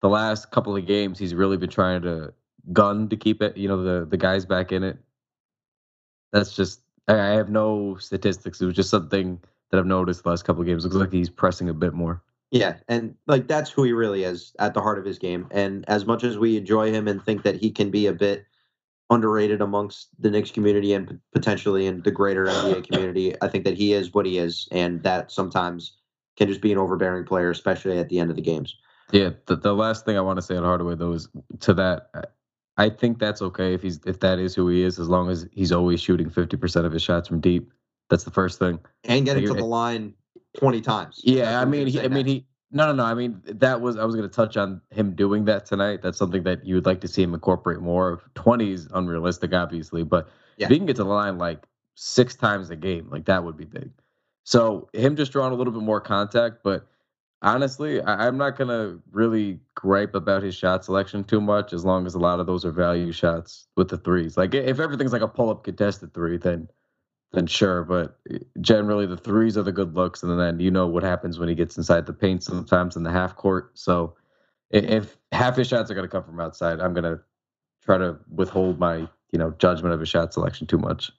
[0.02, 2.34] the last couple of games he's really been trying to
[2.72, 4.98] gun to keep it, you know, the the guys back in it.
[6.32, 8.62] That's just I have no statistics.
[8.62, 9.40] It was just something
[9.72, 10.84] that I've noticed the last couple of games.
[10.84, 12.22] Looks like he's pressing a bit more.
[12.52, 15.48] Yeah, and like that's who he really is at the heart of his game.
[15.52, 18.46] And as much as we enjoy him and think that he can be a bit
[19.12, 23.76] underrated amongst the Knicks community and potentially in the greater NBA community, I think that
[23.76, 25.98] he is what he is, and that sometimes
[26.38, 28.76] can just be an overbearing player, especially at the end of the games.
[29.12, 31.30] Yeah, the, the last thing I want to say on Hardaway though is
[31.62, 32.10] to that
[32.78, 35.48] I- think that's okay if he's if that is who he is, as long as
[35.52, 37.72] he's always shooting fifty percent of his shots from deep.
[38.10, 38.80] That's the first thing.
[39.04, 40.14] And getting to the line
[40.58, 41.22] twenty times.
[41.24, 42.46] Yeah, I mean, he, I mean, he.
[42.72, 43.04] No, no, no.
[43.04, 46.02] I mean, that was I was going to touch on him doing that tonight.
[46.02, 48.22] That's something that you would like to see him incorporate more.
[48.36, 50.68] Twenty is unrealistic, obviously, but Yeah.
[50.68, 53.58] if he can get to the line like six times a game, like that would
[53.58, 53.92] be big.
[54.44, 56.88] So him just drawing a little bit more contact, but
[57.42, 61.86] honestly, I, I'm not going to really gripe about his shot selection too much, as
[61.86, 64.38] long as a lot of those are value shots with the threes.
[64.38, 66.68] Like if everything's like a pull up contested three, then
[67.32, 67.84] then sure.
[67.84, 71.38] But eh, generally, the threes are the good looks, and then you know what happens
[71.40, 73.72] when he gets inside the paint sometimes in the half court.
[73.78, 74.16] So
[74.72, 77.20] if half his shots are going to come from outside, I'm going to
[77.84, 81.12] try to withhold my you know judgment of his shot selection too much.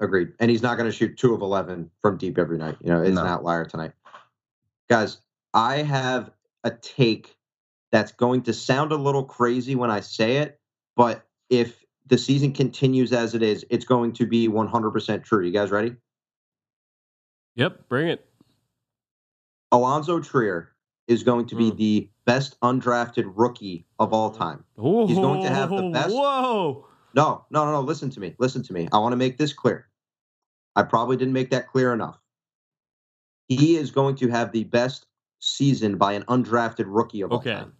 [0.00, 0.28] Agreed.
[0.38, 2.76] And he's not going to shoot two of 11 from deep every night.
[2.80, 3.22] You know, it's No.
[3.22, 3.90] an outlier tonight.
[4.88, 5.18] Guys,
[5.58, 6.30] I have
[6.62, 7.36] a take
[7.90, 10.60] that's going to sound a little crazy when I say it,
[10.94, 15.44] but if the season continues as it is, it's going to be 100% true.
[15.44, 15.96] You guys ready?
[17.56, 18.24] Yep, bring it.
[19.74, 20.70] Allonzo Trier
[21.08, 21.76] is going to be Mm.
[21.76, 24.64] the best undrafted rookie of all time.
[25.08, 26.86] He's going to have the best- Whoa.
[27.14, 27.80] No, no, no, no.
[27.80, 28.36] Listen to me.
[28.38, 28.88] Listen to me.
[28.92, 29.88] I want to make this clear.
[30.76, 32.20] I probably didn't make that clear enough.
[33.48, 35.06] He is going to have the best
[35.40, 37.52] season by an undrafted rookie of Okay.
[37.52, 37.72] all time.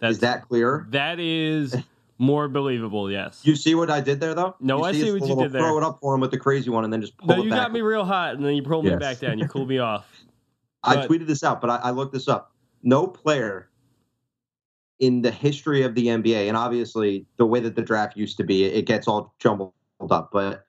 [0.00, 0.86] That's Is that clear?
[0.90, 1.74] that is
[2.18, 3.40] more believable, yes.
[3.44, 4.54] You see what I did there, though?
[4.60, 5.62] No, You I see his what you did there.
[5.62, 7.50] Throw it up for him with the crazy one, and then just pull no, you
[7.50, 9.38] got me real hot and then you pulled me back down.
[9.38, 10.06] You cooled me off.
[10.84, 12.52] I but- tweeted this out, but I, I looked this up.
[12.82, 13.70] No player
[15.00, 18.44] in the history of the NBA, and obviously the way that the draft used to
[18.44, 19.72] be, it gets all jumbled
[20.10, 20.66] up, but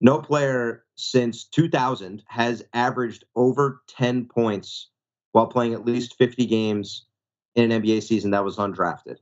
[0.00, 4.90] no player since 2000 has averaged over 10 points
[5.32, 7.06] while playing at least 50 games
[7.54, 9.16] in an NBA season that was undrafted.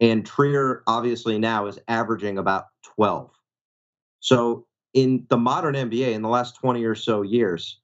[0.00, 3.30] And Trier obviously now is averaging about 12.
[4.20, 7.80] So in the modern NBA, in the last 20 or so years,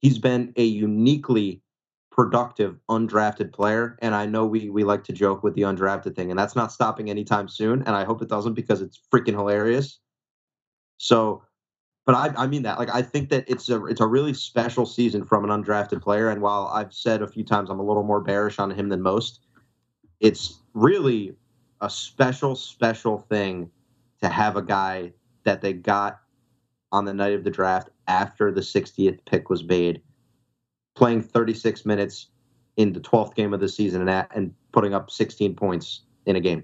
[0.00, 1.62] he's been a uniquely
[2.10, 3.98] productive undrafted player.
[4.02, 6.72] And I know we we like to joke with the undrafted thing, and that's not
[6.72, 7.82] stopping anytime soon.
[7.82, 9.98] And I hope it doesn't because it's freaking hilarious.
[11.02, 11.42] So,
[12.06, 12.78] but I, I mean that.
[12.78, 16.30] Like I think that it's a it's a really special season from an undrafted player.
[16.30, 19.02] And while I've said a few times I'm a little more bearish on him than
[19.02, 19.40] most,
[20.20, 21.34] it's really
[21.80, 23.68] a special, special thing
[24.20, 25.12] to have a guy
[25.42, 26.20] that they got
[26.92, 30.02] on the night of the draft after the 60th pick was made,
[30.94, 32.28] playing 36 minutes
[32.76, 36.40] in the 12th game of the season and, and putting up 16 points in a
[36.40, 36.62] game.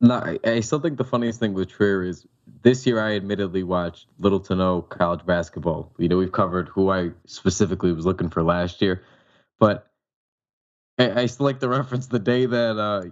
[0.00, 2.26] No, I, I still think the funniest thing with Trier is
[2.62, 5.92] this year I admittedly watched little to no college basketball.
[5.98, 9.02] You know, we've covered who I specifically was looking for last year,
[9.58, 9.90] but
[10.98, 13.04] I, I still like the reference the day that uh,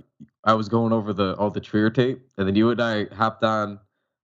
[0.45, 3.45] I was going over the all the Trier tape, and then you and I hopped
[3.45, 3.81] on.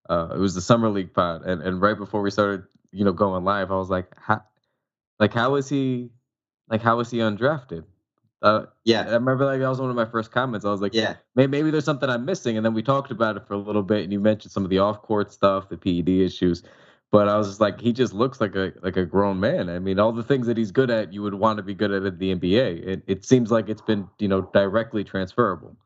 [0.08, 3.12] Uh, it was the summer league pod, and, and right before we started, you know,
[3.12, 4.42] going live, I was like, how,
[5.18, 6.10] like how is he,
[6.70, 7.84] like how is he undrafted?
[8.40, 10.64] Uh, yeah, I remember like that was one of my first comments.
[10.64, 12.56] I was like, yeah, maybe, maybe there's something I'm missing.
[12.56, 14.70] And then we talked about it for a little bit, and you mentioned some of
[14.70, 16.62] the off court stuff, the PED issues.
[17.10, 19.68] But I was just like, he just looks like a like a grown man.
[19.68, 21.90] I mean, all the things that he's good at, you would want to be good
[21.90, 22.86] at in the NBA.
[22.86, 25.76] It it seems like it's been you know directly transferable.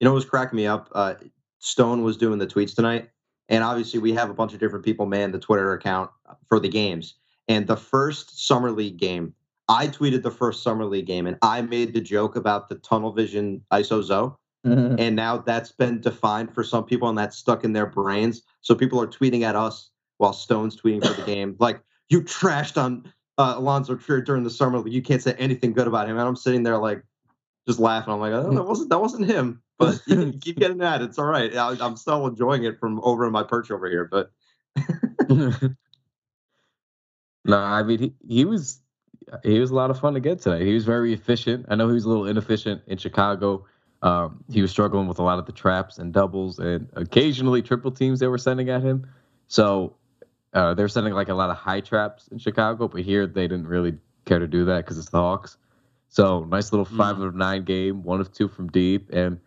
[0.00, 0.90] You know what was cracking me up?
[0.94, 1.14] Uh,
[1.60, 3.08] Stone was doing the tweets tonight,
[3.48, 6.10] and obviously we have a bunch of different people man the Twitter account
[6.48, 7.14] for the games.
[7.48, 9.32] And the first summer league game,
[9.68, 13.12] I tweeted the first summer league game, and I made the joke about the tunnel
[13.12, 14.38] vision ISO Zo.
[14.98, 18.42] and now that's been defined for some people and that's stuck in their brains.
[18.62, 21.56] So people are tweeting at us while stone's tweeting for the game.
[21.60, 24.92] Like you trashed on uh, allonzo trier during the summer league.
[24.92, 26.18] You can't say anything good about him.
[26.18, 27.02] And i'm sitting there like
[27.68, 28.12] just laughing.
[28.12, 29.62] I'm like oh, that wasn't that wasn't him.
[29.78, 31.02] But you can keep getting that.
[31.02, 31.54] It's all right.
[31.54, 34.32] I, i'm still enjoying it from over in my perch over here but
[37.44, 38.80] no, I mean he, he was
[39.42, 40.64] he was a lot of fun to get today.
[40.64, 41.66] He was very efficient.
[41.68, 43.66] I know he was a little inefficient in Chicago.
[44.02, 47.90] Um, he was struggling with a lot of the traps and doubles and occasionally triple
[47.90, 49.06] teams they were sending at him.
[49.48, 49.96] So
[50.52, 53.66] uh, they're sending like a lot of high traps in Chicago, but here they didn't
[53.66, 55.56] really care to do that because it's the Hawks.
[56.08, 57.26] So nice little five Mm.
[57.26, 59.40] of nine game, one of two from deep, and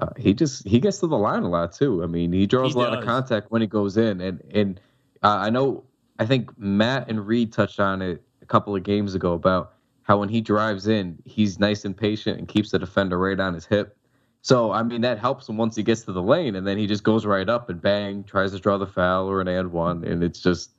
[0.00, 2.02] uh, he just he gets to the line a lot too.
[2.02, 4.80] I mean, he draws He a lot of contact when he goes in, and and
[5.22, 5.84] uh, I know
[6.18, 10.18] I think Matt and Reed touched on it a couple of games ago about how
[10.18, 13.66] when he drives in, he's nice and patient and keeps the defender right on his
[13.66, 13.96] hip.
[14.42, 16.86] So I mean that helps him once he gets to the lane, and then he
[16.86, 20.04] just goes right up and bang tries to draw the foul or an and one,
[20.04, 20.70] and it's just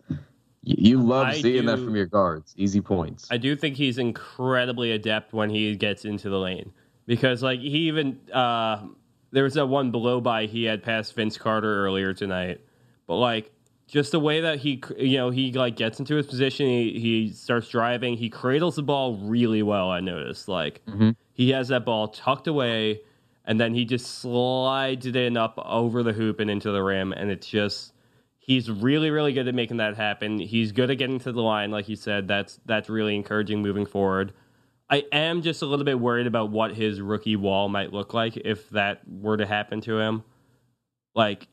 [0.63, 3.27] you, love I seeing that from your guards, easy points.
[3.30, 6.71] I do think he's incredibly adept when he gets into the lane
[7.06, 8.86] because, like, he even uh,
[9.32, 12.62] there was that one blow by he had past Vince Carter earlier tonight,
[13.06, 13.51] but like
[13.88, 17.30] just the way that he you know he like gets into his position, he, he
[17.32, 19.89] starts driving, he cradles the ball really well.
[19.89, 21.15] I noticed like Mhm.
[21.34, 23.02] he has that ball tucked away,
[23.45, 27.13] and then he just slides it in up over the hoop and into the rim,
[27.13, 27.93] and it's just
[28.39, 31.69] he's really really good at making that happen he's good at getting to the line
[31.69, 34.32] like you said that's that's really encouraging moving forward
[34.89, 38.38] i am just a little bit worried about what his rookie wall might look like
[38.38, 40.23] if that were to happen to him
[41.13, 41.50] like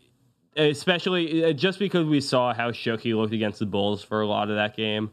[0.56, 4.26] especially uh, just because we saw how shook he looked against the bulls for a
[4.26, 5.10] lot of that game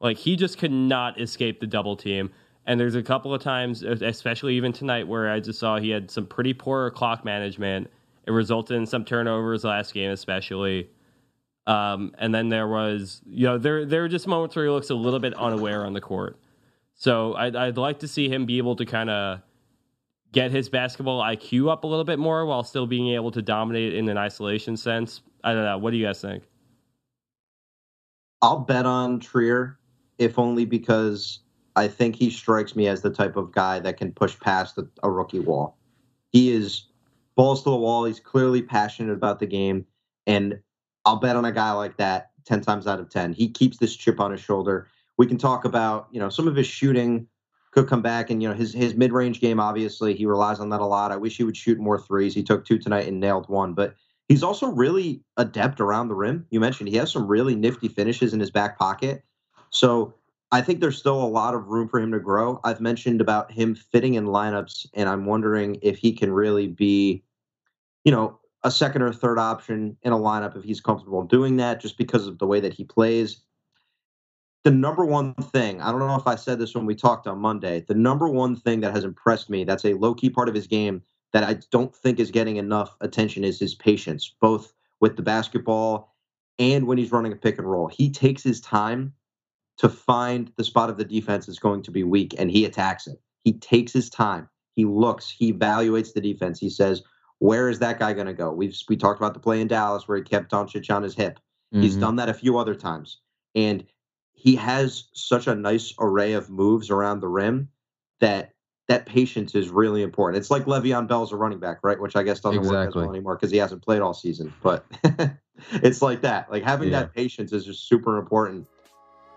[0.00, 2.30] like he just could not escape the double team.
[2.66, 6.10] And there's a couple of times especially even tonight where i just saw he had
[6.10, 7.90] some pretty poor clock management.
[8.26, 10.88] It resulted in some turnovers last game especially.
[11.66, 14.90] Um, and then there was, you know, there there were just moments where he looks
[14.90, 16.38] a little bit unaware on the court.
[16.94, 19.40] So I'd, I'd like to see him be able to kind of
[20.32, 23.94] get his basketball IQ up a little bit more while still being able to dominate
[23.94, 25.22] in an isolation sense.
[25.42, 25.78] I don't know.
[25.78, 26.44] What do you guys think?
[28.42, 29.78] I'll bet on Trier,
[30.18, 31.40] if only because
[31.76, 34.86] I think he strikes me as the type of guy that can push past a,
[35.02, 35.76] a rookie wall.
[36.32, 36.86] He is
[37.36, 38.04] balls to the wall.
[38.04, 39.84] He's clearly passionate about the game,
[40.26, 40.60] and
[41.04, 43.32] I'll bet on a guy like that ten times out of ten.
[43.32, 44.88] He keeps this chip on his shoulder.
[45.18, 47.26] We can talk about you know some of his shooting
[47.72, 49.60] could come back, and you know his his mid range game.
[49.60, 51.12] Obviously, he relies on that a lot.
[51.12, 52.34] I wish he would shoot more threes.
[52.34, 53.94] He took two tonight and nailed one, but
[54.28, 56.46] he's also really adept around the rim.
[56.50, 59.24] You mentioned he has some really nifty finishes in his back pocket.
[59.70, 60.14] So
[60.52, 62.60] I think there's still a lot of room for him to grow.
[62.64, 67.22] I've mentioned about him fitting in lineups, and I'm wondering if he can really be,
[68.04, 71.80] you know, a second or third option in a lineup if he's comfortable doing that,
[71.80, 73.42] just because of the way that he plays.
[74.64, 77.38] The number one thing, I don't know if I said this when we talked on
[77.38, 80.54] Monday, the number one thing that has impressed me, that's a low key part of
[80.54, 85.16] his game that I don't think is getting enough attention is his patience, both with
[85.16, 86.14] the basketball
[86.58, 87.88] and when he's running a pick and roll.
[87.88, 89.14] He takes his time
[89.78, 93.06] to find the spot of the defense that's going to be weak and he attacks
[93.06, 93.18] it.
[93.44, 94.46] He takes his time.
[94.74, 96.58] He looks, he evaluates the defense.
[96.58, 97.02] He says,
[97.38, 98.52] where is that guy going to go?
[98.52, 101.40] We've we talked about the play in Dallas where he kept Doncic on his hip.
[101.72, 102.00] He's Mhm.
[102.00, 103.18] done that a few other times.
[103.54, 103.84] And
[104.40, 107.68] he has such a nice array of moves around the rim
[108.20, 108.52] that
[108.88, 110.40] that patience is really important.
[110.40, 112.00] It's like Le'Veon Bell's a running back, right?
[112.00, 114.52] Which I guess doesn't work as well anymore because he hasn't played all season.
[114.62, 114.86] But
[115.74, 116.50] it's like that.
[116.50, 117.00] Like having Yeah.
[117.00, 118.66] that patience is just super important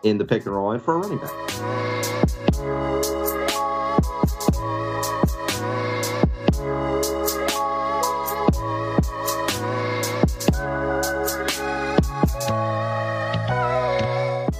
[0.03, 3.22] in the pick and roll and for a running back.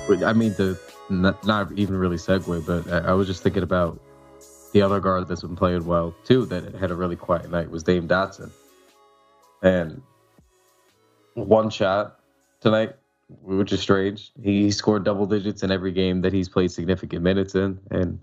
[0.09, 3.99] I mean, the not, not even really segue, but I, I was just thinking about
[4.73, 6.45] the other guard that's been playing well too.
[6.45, 8.51] That had a really quiet night was Dame Dotson,
[9.61, 10.01] and
[11.35, 12.19] one shot
[12.59, 12.95] tonight,
[13.41, 14.31] which is strange.
[14.41, 18.19] He scored double digits in every game that he's played significant minutes in, and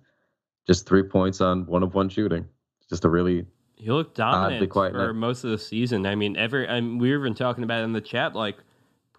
[0.67, 2.47] just three points on one of one shooting.
[2.89, 5.13] Just a really He looked dominant for night.
[5.15, 6.05] most of the season.
[6.05, 8.57] I mean, every and we were even talking about it in the chat, like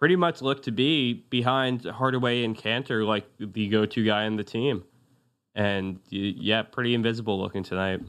[0.02, 4.42] pretty much looked to be behind Hardaway and Kanter, like the go-to guy in the
[4.42, 4.82] team.
[5.54, 8.00] And yeah, pretty invisible looking tonight.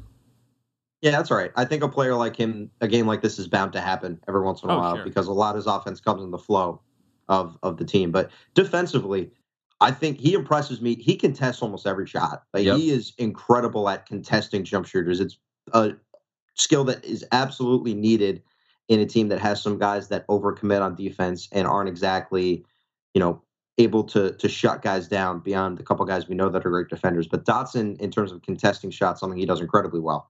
[1.04, 1.52] Yeah, that's all right.
[1.56, 4.42] I think a player like him, a game like this is bound to happen every
[4.42, 5.04] once in a Oh, while sure.
[5.04, 6.82] because a lot of his offense comes in the flow
[7.30, 8.10] of of the team.
[8.12, 9.30] But defensively,
[9.80, 10.96] I think he impresses me.
[10.96, 12.42] He contests almost every shot.
[12.56, 12.78] Like Yep.
[12.78, 15.20] he is incredible at contesting jump shooters.
[15.20, 15.38] It's
[15.74, 15.92] a
[16.56, 18.42] skill that is absolutely needed
[18.94, 22.64] in a team that has some guys that overcommit on defense and aren't exactly,
[23.14, 23.42] you know,
[23.80, 26.90] able to to shut guys down beyond the couple guys we know that are great
[26.90, 27.28] defenders.
[27.28, 30.30] But Dotson, in terms of contesting shots, something he does incredibly well.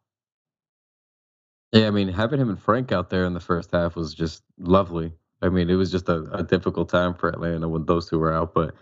[1.74, 4.44] Yeah, I mean, having him and Frank out there in the first half was just
[4.60, 5.12] lovely.
[5.42, 8.32] I mean, it was just a, a difficult time for Atlanta when those two were
[8.32, 8.76] out, but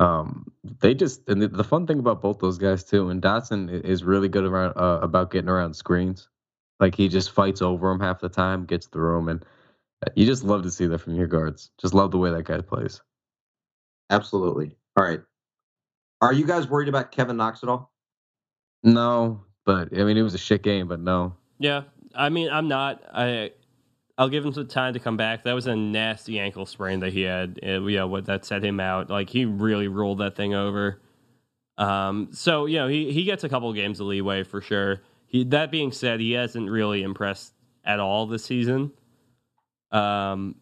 [0.00, 3.84] um, they just and the, the fun thing about both those guys too, and Dotson
[3.84, 6.28] is really good around uh, about getting around screens.
[6.80, 9.44] Like he just fights over him half the time, gets through him, and
[10.06, 11.70] uh, you just love to see that from your guards.
[11.78, 13.02] Just love the way that guy plays.
[14.08, 14.76] Absolutely.
[14.96, 15.20] All right.
[16.22, 17.92] Are you guys worried about Kevin Knox at all?
[18.82, 21.34] No, but I mean it was a shit game, but no.
[21.58, 21.82] Yeah,
[22.14, 23.02] I mean, I'm not.
[23.12, 23.52] I
[24.16, 25.44] I'll give him some time to come back.
[25.44, 27.58] That was a nasty ankle sprain that he had.
[27.62, 29.10] It, yeah, what that set him out.
[29.10, 31.00] Like he really rolled that thing over.
[31.78, 35.00] Um, so you know he he gets a couple games of leeway for sure.
[35.30, 38.90] He that being said, he hasn't really impressed at all this season.
[39.92, 40.56] Um,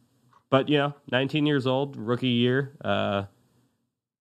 [0.51, 2.77] but you know, 19 years old, rookie year.
[2.85, 3.25] Uh,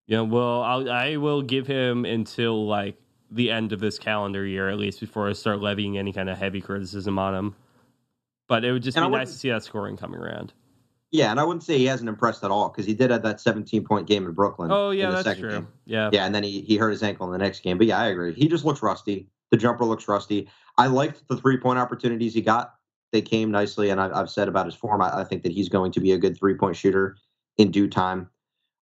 [0.07, 2.97] you know, well, I'll, I will give him until like
[3.29, 6.37] the end of this calendar year at least before I start levying any kind of
[6.37, 7.55] heavy criticism on him.
[8.47, 10.53] But it would just And be nice to see that scoring coming around.
[11.11, 13.41] Yeah, and I wouldn't say he hasn't impressed at all because he did have that
[13.41, 14.71] 17 point game in Brooklyn.
[14.71, 15.51] Oh yeah, in the that's second true.
[15.51, 15.67] game.
[15.85, 16.09] Yeah.
[16.13, 17.77] Yeah, and then he, he hurt his ankle in the next game.
[17.77, 18.33] But yeah, I agree.
[18.33, 19.27] He just looks rusty.
[19.51, 20.49] The jumper looks rusty.
[20.77, 22.73] I liked the three point opportunities he got.
[23.11, 25.01] They came nicely, and I, I've said about his form.
[25.01, 27.17] I, I think that he's going to be a good three point shooter
[27.57, 28.29] in due time.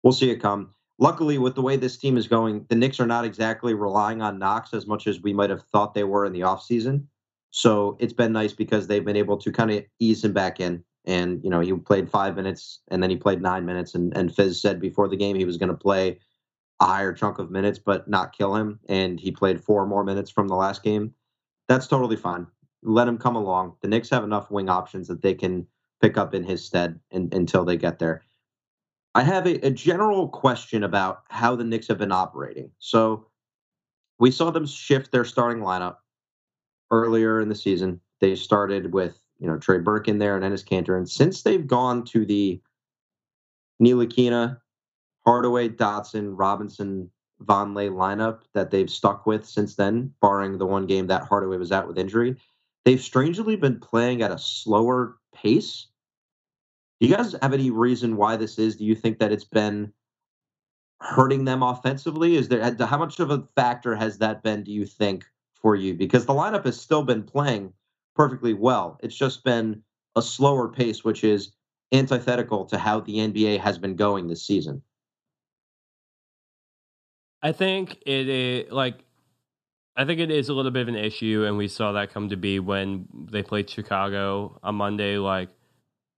[0.02, 0.71] We'll see it come.
[0.99, 4.39] Luckily, with the way this team is going, the Knicks are not exactly relying on
[4.39, 7.06] Knox as much as we might have thought they were in the offseason.
[7.49, 10.84] So it's been nice because they've been able to kind of ease him back in.
[11.06, 13.93] And, you know, he played five minutes and then he played nine minutes.
[13.93, 16.19] And, and Fizz said before the game he was going to play
[16.84, 18.80] a higher chunk of minutes, but not kill him.
[18.88, 21.13] And he played four more minutes from the last game.
[21.67, 22.46] That's totally fine.
[22.84, 23.78] Let him come along.
[23.82, 25.65] The Knicks have enough wing options that they can
[26.02, 28.24] pick up in his stead in, until they get there.
[29.15, 32.72] I have a, a general question about how the Knicks have been operating.
[32.80, 33.28] So
[34.19, 35.98] we saw them shift their starting lineup
[36.91, 38.02] earlier in the season.
[38.19, 41.65] They started with you know Trey Burke in there and Enes Kanter, and since they've
[41.65, 42.62] gone to the
[43.82, 44.60] Ntilikina,
[45.26, 47.10] Hardaway, Dotson, Robinson,
[47.44, 51.72] Vonleh lineup that they've stuck with since then, barring the one game that Hardaway was
[51.72, 52.36] out with injury,
[52.86, 55.88] they've strangely been playing at a slower pace.
[57.00, 58.76] Do you guys have any reason why this is?
[58.76, 59.92] Do you think that it's been
[61.00, 62.36] hurting them offensively?
[62.36, 64.64] Is there uh, how much of a factor has that been?
[64.64, 65.94] Do you think for you?
[65.94, 67.74] Because the lineup has still been playing
[68.16, 69.00] perfectly well.
[69.04, 69.84] It's just been
[70.16, 71.52] a slower pace, which is
[71.92, 74.82] antithetical to how the NBA has been going this season.
[77.44, 79.04] I think it is like
[79.96, 82.30] I think it is a little bit of an issue, and we saw that come
[82.30, 85.18] to be when they played Chicago on Monday.
[85.18, 85.50] Like,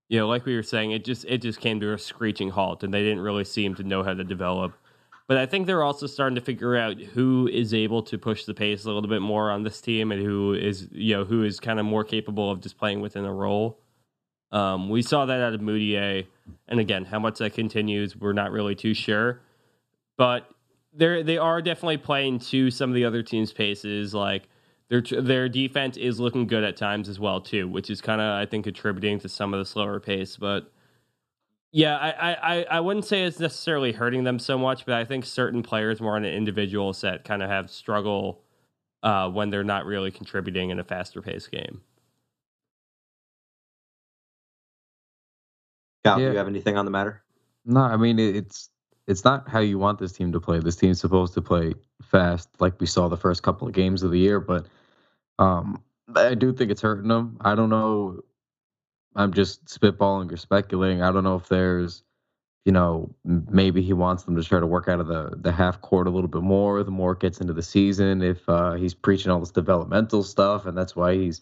[0.07, 2.83] you know, like we were saying, it just it just came to a screeching halt,
[2.83, 4.73] and they didn't really seem to know how to develop.
[5.27, 8.53] But I think they're also starting to figure out who is able to push the
[8.53, 11.59] pace a little bit more on this team, and who is you know who is
[11.59, 13.79] kind of more capable of just playing within a role.
[14.51, 16.27] Um, we saw that out of Mudiay,
[16.69, 19.41] and again, how much that continues, we're not really too sure.
[20.17, 20.49] But
[20.95, 24.13] they're they are definitely playing to some of the other teams' paces.
[24.13, 24.49] Like
[24.89, 28.27] their their defense is looking good at times as well too, which is kind of
[28.41, 30.37] I think contributing to some of the slower pace.
[30.37, 30.71] But
[31.73, 35.25] yeah, I, I I wouldn't say it's necessarily hurting them so much, but I think
[35.25, 38.41] certain players more on an individual set kind of have struggle
[39.03, 41.81] uh, when they're not really contributing in a faster paced game.
[46.05, 46.27] Cal, Yeah.
[46.27, 47.23] do you have anything on the matter?
[47.65, 48.69] No, I mean it's
[49.07, 50.59] it's not how you want this team to play.
[50.59, 54.11] This team's supposed to play fast, like we saw the first couple of games of
[54.11, 54.39] the year.
[54.39, 54.67] But
[55.37, 55.83] um,
[56.15, 57.37] I do think it's hurting them.
[57.41, 58.21] I don't know.
[59.15, 61.01] I'm just spitballing or speculating.
[61.01, 62.03] I don't know if there's,
[62.65, 65.81] you know, maybe he wants them to try to work out of the the half
[65.81, 66.83] court a little bit more.
[66.83, 70.65] The more it gets into the season, if uh, he's preaching all this developmental stuff,
[70.65, 71.41] and that's why he's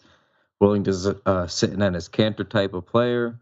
[0.60, 3.40] willing to uh, sit in as Kanter type of player.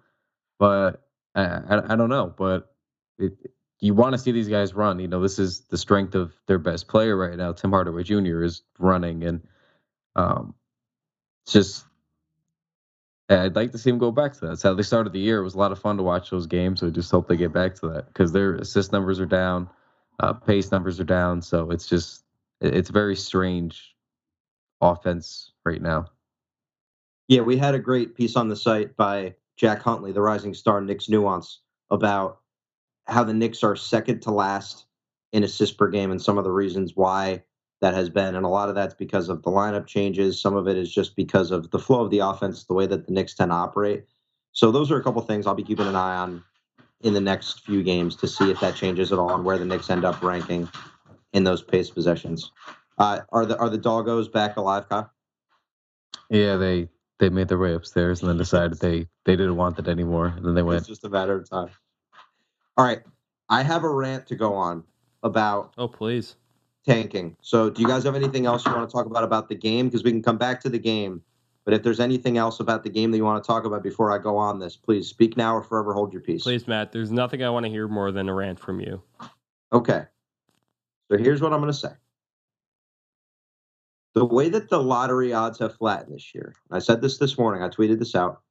[0.58, 1.02] But
[1.34, 2.32] I, I, I don't know.
[2.34, 2.72] But
[3.18, 3.32] it,
[3.82, 5.00] you want to see these guys run.
[5.00, 7.52] You know, this is the strength of their best player right now.
[7.52, 8.44] Tim Hardaway Jr.
[8.44, 9.42] is running, and
[10.16, 10.54] um,
[11.44, 11.86] it's just
[13.28, 14.46] I'd like to see him go back to that.
[14.48, 15.40] That's how they started the year.
[15.40, 16.80] It was a lot of fun to watch those games.
[16.80, 19.68] So I just hope they get back to that because their assist numbers are down,
[20.20, 21.42] uh, pace numbers are down.
[21.42, 22.24] So it's just
[22.60, 23.96] it- it's very strange
[24.80, 26.06] offense right now.
[27.28, 30.80] Yeah, we had a great piece on the site by Jack Huntley, the rising star
[30.82, 32.41] Knicks nuance, about
[33.06, 34.86] how the Knicks are second to last
[35.32, 37.42] in assists per game and some of the reasons why
[37.80, 38.34] that has been.
[38.34, 40.40] And a lot of that's because of the lineup changes.
[40.40, 43.06] Some of it is just because of the flow of the offense, the way that
[43.06, 44.04] the Knicks tend to operate.
[44.52, 46.44] So those are a couple things I'll be keeping an eye on
[47.00, 49.64] in the next few games to see if that changes at all and where the
[49.64, 50.68] Knicks end up ranking
[51.32, 52.52] in those pace possessions.
[52.98, 55.10] Uh, are the are the doggos back alive, Kyle?
[56.30, 56.88] Yeah, they
[57.18, 60.26] they made their way upstairs and then decided they they didn't want it anymore.
[60.36, 60.80] And then they went.
[60.80, 61.70] It's just a matter of time.
[62.76, 63.02] All right.
[63.48, 64.84] I have a rant to go on
[65.22, 66.36] about Oh please,
[66.86, 67.36] tanking.
[67.42, 69.88] So, do you guys have anything else you want to talk about about the game?
[69.88, 71.22] Because we can come back to the game
[71.64, 74.12] But if there's anything else about the game that you want to talk about before
[74.12, 76.42] I go on this, please speak now or forever hold your peace.
[76.42, 76.92] Please, Matt.
[76.92, 79.02] There's nothing I want to hear more than a rant from you.
[79.72, 80.04] Okay.
[81.10, 81.92] So here's what I'm going to say.
[84.14, 87.62] The way that the lottery odds have flattened this year, I said this this morning,
[87.62, 88.42] I tweeted this out.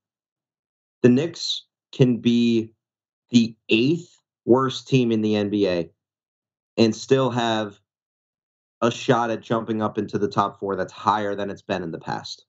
[1.04, 2.74] The Knicks can be
[3.32, 5.90] the eighth worst team in the NBA
[6.78, 7.80] and still have
[8.82, 11.92] a shot at jumping up into the top four that's higher than it's been in
[11.92, 12.46] the past.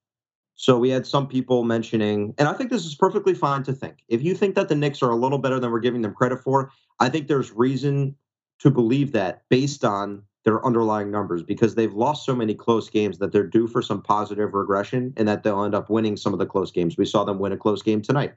[0.55, 3.99] So we had some people mentioning, and I think this is perfectly fine to think.
[4.09, 6.41] If you think that the Knicks are a little better than we're giving them credit
[6.41, 6.70] for,
[7.01, 8.14] I think there's reason
[8.61, 13.18] to believe that based on their underlying numbers because they've lost so many close games
[13.18, 16.39] that they're due for some positive regression and that they'll end up winning some of
[16.39, 16.97] the close games.
[16.97, 18.35] We saw them win a close game tonight.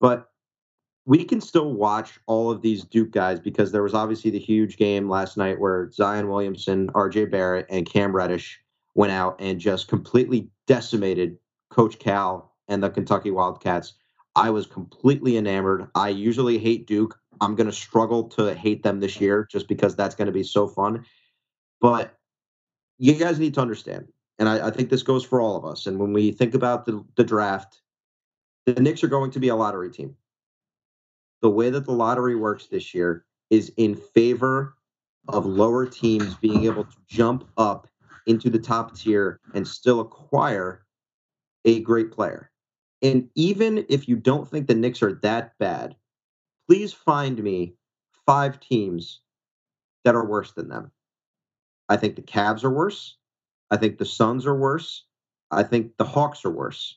[0.00, 0.30] But
[1.06, 4.76] we can still watch all of these Duke guys because there was obviously the huge
[4.76, 8.60] game last night where Zion Williamson, RJ Barrett, and Cam Reddish
[8.94, 11.36] went out and just completely decimated
[11.70, 13.94] Coach Cal and the Kentucky Wildcats.
[14.36, 15.88] I was completely enamored.
[15.94, 17.18] I usually hate Duke.
[17.40, 20.42] I'm going to struggle to hate them this year just because that's going to be
[20.42, 21.04] so fun.
[21.80, 22.16] But
[22.98, 25.86] you guys need to understand, and I, I think this goes for all of us.
[25.86, 27.82] And when we think about the, the draft,
[28.66, 30.16] the Knicks are going to be a lottery team.
[31.44, 34.76] The way that the lottery works this year is in favor
[35.28, 37.86] of lower teams being able to jump up
[38.24, 40.86] into the top tier and still acquire
[41.66, 42.50] a great player.
[43.02, 45.94] And even if you don't think the Knicks are that bad,
[46.66, 47.74] please find me
[48.24, 49.20] five teams
[50.06, 50.92] that are worse than them.
[51.90, 53.18] I think the Cavs are worse.
[53.70, 55.04] I think the Suns are worse.
[55.50, 56.96] I think the Hawks are worse.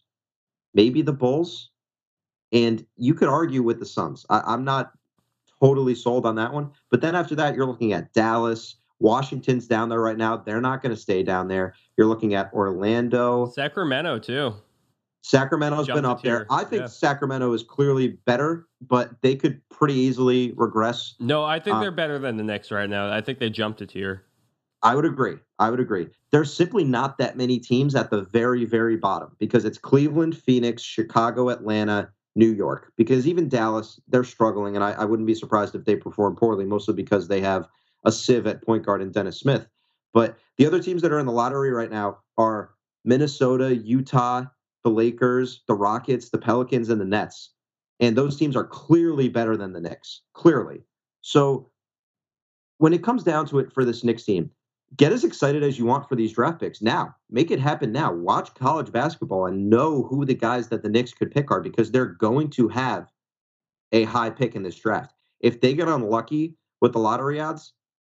[0.73, 1.69] Maybe the Bulls.
[2.51, 4.25] And you could argue with the Suns.
[4.29, 4.91] I, am not
[5.59, 6.71] totally sold on that one.
[6.89, 8.75] But then after that, you're looking at Dallas.
[8.99, 10.37] Washington's down there right now.
[10.37, 11.75] They're not going to stay down there.
[11.97, 13.49] You're looking at Orlando.
[13.49, 14.53] Sacramento, too.
[15.21, 16.47] Sacramento's been up there.
[16.49, 16.87] I think yeah.
[16.87, 21.15] Sacramento is clearly better, but they could pretty easily regress.
[21.19, 23.11] No, I think um, they're better than the Knicks right now.
[23.11, 24.23] I think they jumped a tier.
[24.83, 25.35] I would agree.
[25.59, 26.07] I would agree.
[26.31, 30.81] There's simply not that many teams at the very, very bottom because it's Cleveland, Phoenix,
[30.81, 32.93] Chicago, Atlanta, New York.
[32.95, 36.65] Because even Dallas, they're struggling, and I, I wouldn't be surprised if they perform poorly,
[36.65, 37.67] mostly because they have
[38.05, 39.67] a sieve at point guard and Dennis Smith.
[40.13, 42.71] But the other teams that are in the lottery right now are
[43.03, 44.45] Minnesota, Utah,
[44.83, 47.51] the Lakers, the Rockets, the Pelicans, and the Nets.
[47.99, 50.21] And those teams are clearly better than the Knicks.
[50.33, 50.83] Clearly.
[51.21, 51.69] So
[52.77, 54.51] when it comes down to it for this Knicks team,
[54.95, 57.13] get as excited as you want for these draft picks now.
[57.29, 58.13] Make it happen now.
[58.13, 61.91] Watch college basketball and know who the guys that the Knicks could pick are because
[61.91, 63.11] they're going to have
[63.91, 65.13] a high pick in this draft.
[65.41, 67.73] If they get unlucky with the lottery odds,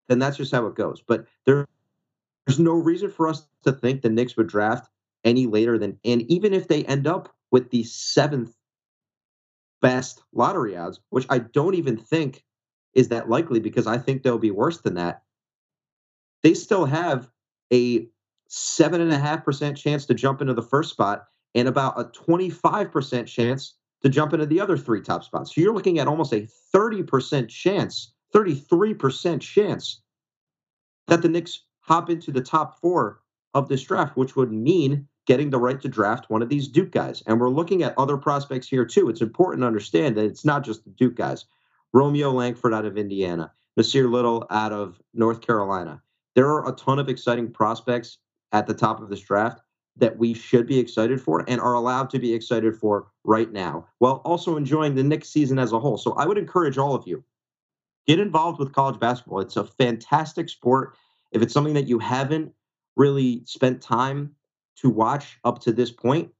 [0.08, 1.02] then that's just how it goes.
[1.06, 1.66] But there,
[2.46, 4.90] there's no reason for us to think the Knicks would draft
[5.24, 8.54] any later than, and even if they end up with the seventh
[9.80, 12.44] best lottery odds, which I don't even think
[12.94, 15.22] is that likely because I think they'll be worse than that,
[16.42, 17.30] they still have
[17.72, 18.06] a
[18.48, 22.04] seven and a half percent chance to jump into the first spot and about a
[22.04, 25.54] 25% chance to jump into the other three top spots.
[25.54, 30.00] So you're looking at almost a 30% chance, 33% chance
[31.08, 33.20] that the Knicks hop into the top four
[33.54, 36.90] of this draft, which would mean getting the right to draft one of these Duke
[36.90, 37.22] guys.
[37.26, 39.08] And we're looking at other prospects here too.
[39.08, 41.44] It's important to understand that it's not just the Duke guys.
[41.92, 46.02] Romeo Langford out of Indiana, Nassir Little out of North Carolina.
[46.34, 48.18] There are a ton of exciting prospects
[48.52, 49.60] at the top of this draft
[49.96, 53.86] that we should be excited for and are allowed to be excited for right now,
[53.98, 55.98] while also enjoying the next season as a whole.
[55.98, 57.24] So I would encourage all of you
[58.06, 59.40] get involved with college basketball.
[59.40, 60.96] It's a fantastic sport.
[61.32, 62.52] If it's something that you haven't
[62.96, 64.34] really spent time
[64.76, 66.30] to watch up to this point,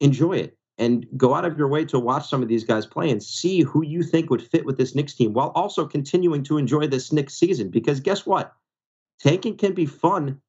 [0.00, 3.10] enjoy it and go out of your way to watch some of these guys play
[3.10, 6.56] and see who you think would fit with this Knicks team while also continuing to
[6.56, 7.68] enjoy this Knicks season.
[7.68, 8.54] Because guess what?
[9.18, 10.40] Tanking can be fun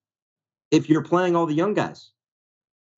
[0.70, 2.12] if you're playing all the young guys.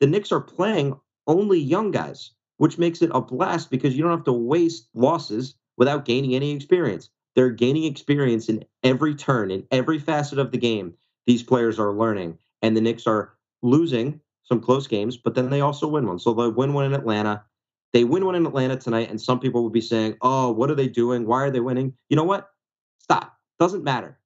[0.01, 4.11] The Knicks are playing only young guys, which makes it a blast because you don't
[4.11, 7.09] have to waste losses without gaining any experience.
[7.35, 11.93] They're gaining experience in every turn, in every facet of the game these players are
[11.93, 12.37] learning.
[12.61, 14.19] And the Knicks are losing
[14.51, 16.19] some close games, but then they also win one.
[16.19, 17.41] So they win one in Atlanta.
[17.93, 20.75] They win one in Atlanta tonight, and some people will be saying, Oh, what are
[20.75, 21.25] they doing?
[21.25, 21.93] Why are they winning?
[22.09, 22.49] You know what?
[22.99, 23.37] Stop.
[23.59, 24.19] Doesn't matter.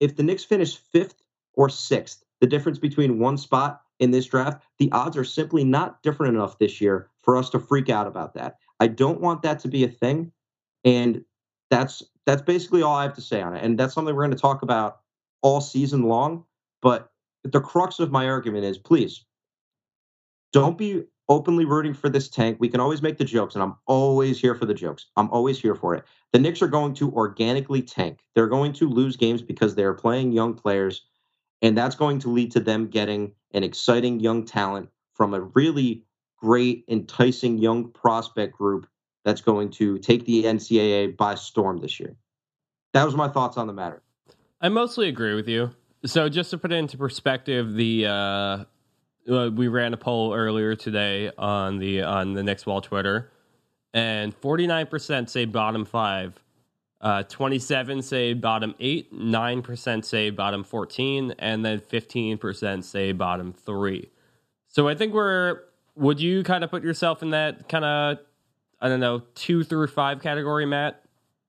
[0.00, 1.22] If the Knicks finish fifth
[1.54, 6.02] or sixth, the difference between one spot in this draft, the odds are simply not
[6.02, 8.56] different enough this year for us to freak out about that.
[8.80, 10.32] I don't want that to be a thing.
[10.84, 11.24] And
[11.70, 13.62] that's that's basically all I have to say on it.
[13.62, 14.98] And that's something we're going to talk about
[15.42, 16.44] all season long.
[16.82, 17.12] But
[17.44, 19.24] the crux of my argument is please
[20.52, 22.56] don't be openly rooting for this tank.
[22.60, 25.06] We can always make the jokes, and I'm always here for the jokes.
[25.16, 26.04] I'm always here for it.
[26.32, 28.20] The Knicks are going to organically tank.
[28.34, 31.06] They're going to lose games because they're playing young players,
[31.62, 36.04] and that's going to lead to them getting an exciting young talent from a really
[36.36, 38.86] great, enticing young prospect group
[39.24, 42.16] that's going to take the NCAA by storm this year.
[42.92, 44.02] That was my thoughts on the matter.
[44.60, 45.70] I mostly agree with you.
[46.04, 48.64] So just to put it into perspective, the uh,
[49.30, 53.30] uh, we ran a poll earlier today on the on the Knicks Wall Twitter,
[53.94, 56.38] and forty nine percent say bottom five,
[57.00, 62.84] uh, twenty seven say bottom eight, nine percent say bottom fourteen, and then fifteen percent
[62.84, 64.10] say bottom three.
[64.68, 65.60] So I think we're.
[65.96, 68.18] Would you kind of put yourself in that kind of
[68.80, 71.02] I don't know two through five category, Matt?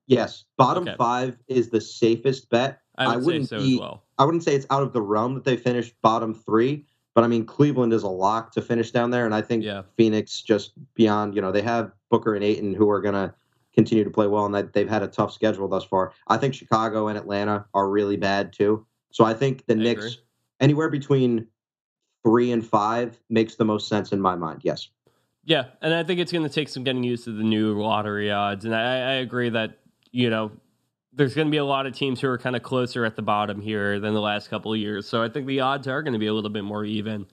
[0.06, 0.96] Yes, bottom Okay.
[0.98, 2.80] five is the safest bet.
[2.98, 4.02] I would say wouldn't so be, as well.
[4.18, 6.84] I wouldn't say it's out of the realm that they finished bottom three,
[7.14, 9.82] but I mean Cleveland is a lock to finish down there, and I think Yeah.
[9.96, 11.34] Phoenix just beyond.
[11.34, 13.34] You know, they have Booker and Ayton who are going to
[13.74, 16.12] continue to play well, and that they've had a tough schedule thus far.
[16.28, 18.86] I think Chicago and Atlanta are really bad too.
[19.10, 20.16] So I think the I Knicks agree.
[20.60, 21.46] anywhere between
[22.24, 24.60] three and five makes the most sense in my mind.
[24.62, 24.88] Yes.
[25.44, 28.30] Yeah, and I think it's going to take some getting used to the new lottery
[28.30, 29.78] odds, and I, I agree that
[30.12, 30.52] you know
[31.12, 33.22] there's going to be a lot of teams who are kind of closer at the
[33.22, 35.06] bottom here than the last couple of years.
[35.08, 37.26] So I think the odds are going to be a little bit more even,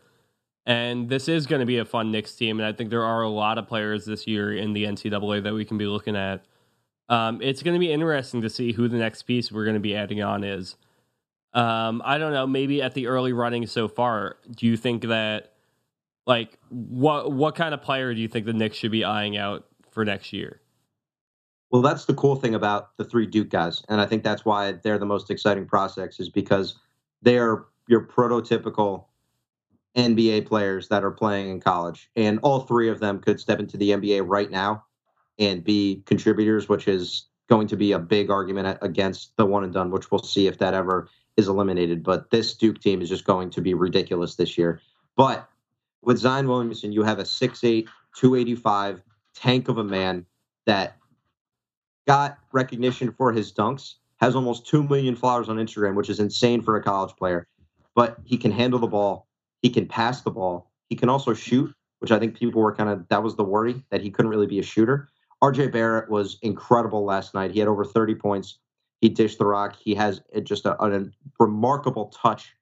[0.66, 3.22] and this is going to be a fun Knicks team, and I think there are
[3.22, 6.46] a lot of players this year in the NCAA that we can be looking at.
[7.08, 9.80] Um, it's going to be interesting to see who the next piece we're going to
[9.80, 10.76] be adding on is.
[11.54, 12.46] Um, I don't know.
[12.46, 15.54] Maybe at the early running so far, do you think that?
[16.30, 19.66] like what what kind of player do you think the Knicks should be eyeing out
[19.90, 20.62] for next year?
[21.72, 24.72] Well, that's the cool thing about the three Duke guys, and I think that's why
[24.72, 26.80] they're the most exciting prospects, is because
[27.22, 29.06] they are your prototypical
[29.96, 33.78] NBA players that are playing in college, and all three of them could step into
[33.78, 34.84] the NBA right now
[35.38, 39.74] and be contributors, which is going to be a big argument against the one and
[39.74, 42.04] done, which we'll see if that ever is eliminated.
[42.04, 44.82] But this Duke team is just going to be ridiculous this year.
[45.16, 45.50] But
[46.04, 49.02] with Zion Williamson, you have a 6'8, 285
[49.34, 50.26] tank of a man
[50.66, 50.99] that
[52.10, 56.60] got recognition for his dunks, has almost 2 million followers on Instagram, which is insane
[56.60, 57.48] for a college player.
[57.94, 59.28] But he can handle the ball,
[59.62, 62.90] he can pass the ball, he can also shoot, which I think people were kind
[62.90, 65.08] of that was the worry that he couldn't really be a shooter.
[65.44, 67.52] RJ Barrett was incredible last night.
[67.52, 68.58] He had over 30 points.
[69.02, 69.76] He dished the rock.
[69.80, 71.06] He has just a, a
[71.40, 72.56] remarkable touch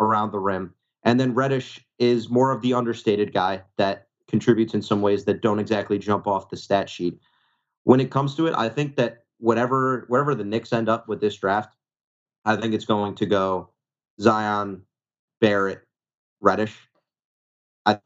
[0.00, 0.74] around the rim.
[1.04, 5.40] And then Reddish is more of the understated guy that contributes in some ways that
[5.40, 7.20] don't exactly jump off the stat sheet.
[7.88, 11.22] When it comes to it, I think that whatever wherever the Knicks end up with
[11.22, 11.74] this draft,
[12.44, 13.70] I think it's going to go
[14.20, 14.82] Zion,
[15.40, 15.80] Barrett,
[16.42, 16.76] Reddish.
[17.86, 17.98] I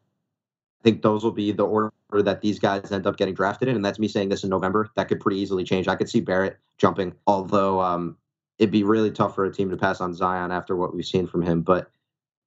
[0.85, 3.85] think those will be the order that these guys end up getting drafted in, and
[3.85, 4.89] that's me saying this in November.
[4.95, 5.89] That could pretty easily change.
[5.89, 8.17] I could see Barrett jumping, although um,
[8.61, 11.27] it'd be really tough for a team to pass on Zion after what we've seen
[11.27, 11.61] from him.
[11.61, 11.91] But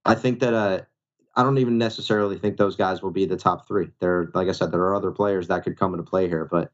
[0.05, 0.83] I think that uh,
[1.35, 3.89] I don't even necessarily think those guys will be the top three.
[3.99, 6.71] There, like I said, there are other players that could come into play here, but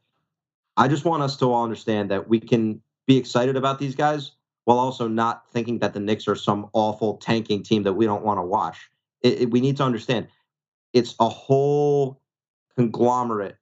[0.76, 4.32] I just want us to all understand that we can be excited about these guys
[4.64, 8.24] while also not thinking that the Knicks are some awful tanking team that we don't
[8.24, 8.88] want to watch.
[9.22, 10.28] It, it, we need to understand
[10.92, 12.20] it's a whole
[12.76, 13.56] conglomerate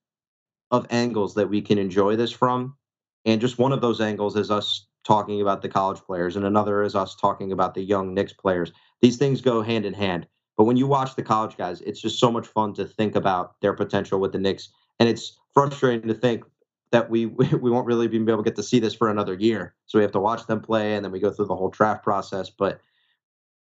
[0.70, 2.76] of angles that we can enjoy this from,
[3.24, 6.82] and just one of those angles is us talking about the college players, and another
[6.82, 10.26] is us talking about the young Knicks players these things go hand in hand.
[10.56, 13.58] But when you watch the college guys, it's just so much fun to think about
[13.62, 16.44] their potential with the Knicks, and it's frustrating to think
[16.92, 19.74] that we we won't really be able to get to see this for another year.
[19.86, 22.02] So we have to watch them play, and then we go through the whole draft
[22.02, 22.50] process.
[22.50, 22.80] But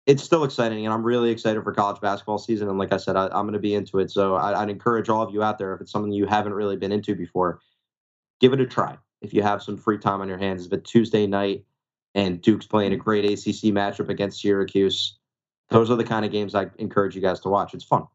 [0.07, 2.69] it's still exciting, and I'm really excited for college basketball season.
[2.69, 4.11] And like I said, I, am going to be into it.
[4.11, 6.77] So I, I'd encourage all of you out there, if it's something you haven't really
[6.77, 7.61] been into before,
[8.41, 8.97] give it a try.
[9.21, 11.65] If you have some free time on your hands, if it's Tuesday night
[12.15, 13.03] and Duke's playing a mm-hmm.
[13.03, 15.19] great ACC matchup against Syracuse
[15.69, 17.75] those are the kind of games I encourage you guys to watch.
[17.75, 18.07] It's fun.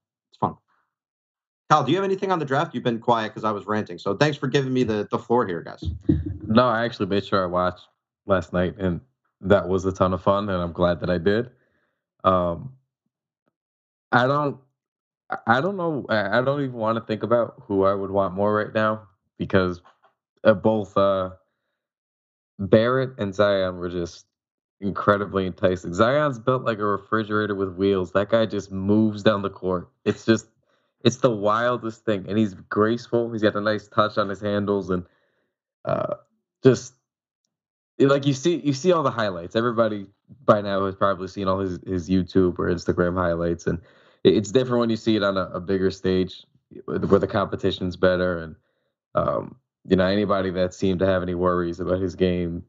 [1.71, 2.75] Kyle, do you have anything on the draft?
[2.75, 3.97] You've been quiet because I was ranting.
[3.97, 5.81] So thanks for giving me the, the floor here, guys.
[6.45, 7.87] No, I actually made sure I watched
[8.25, 8.99] last night, and
[9.39, 11.49] that was a ton of fun, and I'm glad that I did.
[12.25, 12.73] Um,
[14.11, 14.57] I don't,
[15.47, 16.05] I don't know.
[16.09, 19.07] I don't even want to think about who I would want more right now
[19.37, 19.79] because
[20.43, 21.29] uh, both uh,
[22.59, 24.25] Barrett and Zion were just
[24.81, 25.93] incredibly enticing.
[25.93, 28.11] Zion's built like a refrigerator with wheels.
[28.11, 29.89] That guy just moves down the court.
[30.03, 30.47] It's just
[31.03, 32.25] it's the wildest thing.
[32.27, 33.31] And he's graceful.
[33.31, 35.05] He's got a nice touch on his handles and
[35.85, 36.15] uh
[36.63, 36.93] just
[37.99, 39.55] like you see you see all the highlights.
[39.55, 40.07] Everybody
[40.45, 43.79] by now has probably seen all his, his YouTube or Instagram highlights and
[44.23, 46.45] it's different when you see it on a, a bigger stage
[46.85, 48.55] where the competition's better and
[49.15, 49.55] um,
[49.87, 52.63] you know anybody that seemed to have any worries about his game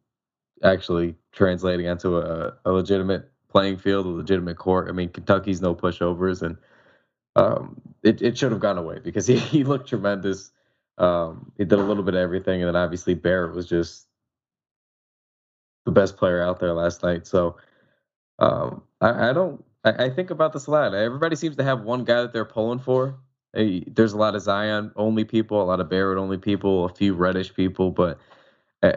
[0.63, 4.89] actually translating onto a, a legitimate playing field, a legitimate court.
[4.89, 6.57] I mean, Kentucky's no pushovers, and
[7.37, 10.51] um, it, it should have gone away because he, he looked tremendous.
[10.99, 14.07] Um, he did a little bit of everything, and then obviously Barrett was just
[15.85, 17.27] the best player out there last night.
[17.27, 17.57] So
[18.39, 19.65] um, I, I, don't.
[19.85, 20.95] I, I, think about this a lot.
[20.95, 23.19] Everybody seems to have one guy that they're pulling for.
[23.55, 27.15] There's a lot of Zion only people, a lot of Barrett only people, a few
[27.15, 28.19] Reddish people, but
[28.83, 28.95] I,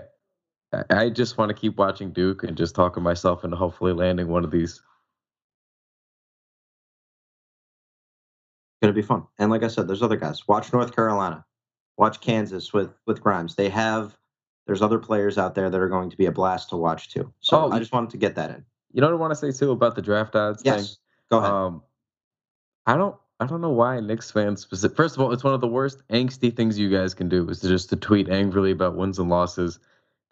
[0.89, 4.43] I just want to keep watching Duke and just talking myself into hopefully landing one
[4.43, 4.81] of these.
[8.85, 9.23] Going to be fun.
[9.39, 10.47] And like I said, there's other guys.
[10.47, 11.43] Watch North Carolina.
[11.97, 13.55] Watch Kansas with with Grimes.
[13.55, 14.15] They have
[14.67, 17.33] there's other players out there that are going to be a blast to watch too.
[17.39, 18.63] So oh, I just wanted to get that in.
[18.91, 20.75] You know what I want to say too about the draft odds yes.
[20.75, 20.95] thing?
[21.31, 21.51] Go ahead.
[21.51, 21.81] Um,
[22.85, 24.95] I don't I don't know why Knicks fans specific.
[24.95, 27.61] First of all, it's one of the worst angsty things you guys can do is
[27.61, 29.79] to just to tweet angrily about wins and losses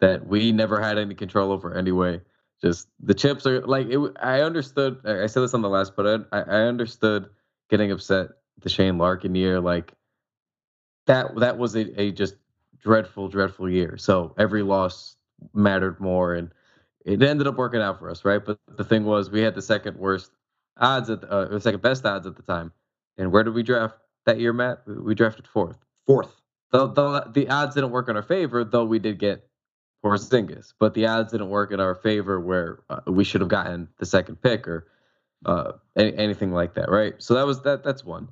[0.00, 2.20] that we never had any control over anyway.
[2.62, 3.98] Just the chips are like it.
[4.22, 5.00] I understood.
[5.04, 7.30] I said this on the last, but I I understood
[7.68, 8.28] getting upset
[8.60, 9.60] the Shane Larkin year.
[9.60, 9.92] Like
[11.06, 12.36] that that was a, a just
[12.80, 13.96] dreadful, dreadful year.
[13.96, 15.16] So every loss
[15.52, 16.50] mattered more, and
[17.04, 18.44] it ended up working out for us, right?
[18.44, 20.30] But the thing was, we had the second worst
[20.78, 22.72] odds at the, uh, the second best odds at the time.
[23.18, 23.96] And where did we draft
[24.26, 24.82] that year, Matt?
[24.86, 25.78] We drafted fourth.
[26.06, 26.34] Fourth.
[26.72, 29.48] The, the, the odds didn't work in our favor, though we did get
[30.04, 30.72] Porzingis.
[30.78, 34.06] But the odds didn't work in our favor where uh, we should have gotten the
[34.06, 34.88] second pick or
[35.46, 37.14] uh, any, anything like that, right?
[37.18, 37.84] So that was that.
[37.84, 38.28] That's one.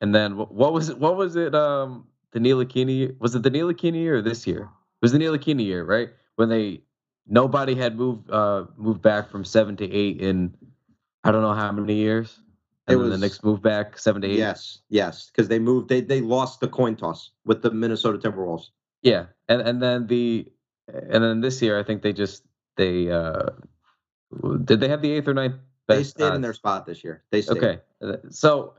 [0.00, 0.98] And then what, was it?
[0.98, 1.54] What was it?
[1.54, 4.62] Um, the Ntilikina was it the Ntilikina year or this year?
[4.62, 6.10] It was the Ntilikina year, right?
[6.36, 6.82] When they
[7.26, 10.54] nobody had moved uh moved back from seven to eight in
[11.24, 12.38] I don't know how many years.
[12.86, 14.38] And it was the Knicks moved back seven to eight.
[14.38, 15.88] Yes, yes, because they moved.
[15.88, 18.70] They they lost the coin toss with the Minnesota Timberwolves.
[19.02, 20.52] Yeah, and and then the
[20.86, 22.44] and then this year I think they just
[22.76, 23.50] they uh
[24.64, 25.56] did they have the eighth or ninth?
[25.88, 26.36] they stayed odds?
[26.36, 27.22] in their spot this year.
[27.30, 27.56] They stayed.
[27.56, 27.78] Okay,
[28.30, 28.74] so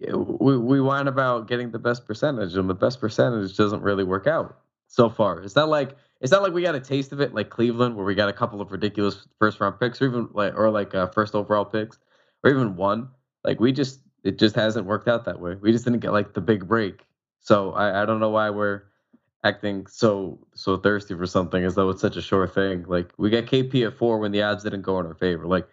[0.00, 4.26] we we whine about getting the best percentage, and the best percentage doesn't really work
[4.26, 5.40] out so far.
[5.42, 8.04] It's not like it's not like we got a taste of it like Cleveland, where
[8.04, 11.08] we got a couple of ridiculous first round picks, or even like or like uh,
[11.08, 11.98] first overall picks,
[12.42, 13.08] or even one.
[13.44, 15.56] Like we just it just hasn't worked out that way.
[15.60, 17.04] We just didn't get like the big break.
[17.40, 18.82] So I I don't know why we're
[19.44, 22.84] acting so so thirsty for something as though it's such a sure thing.
[22.86, 25.46] Like we got KP at four when the odds didn't go in our favor.
[25.46, 25.68] Like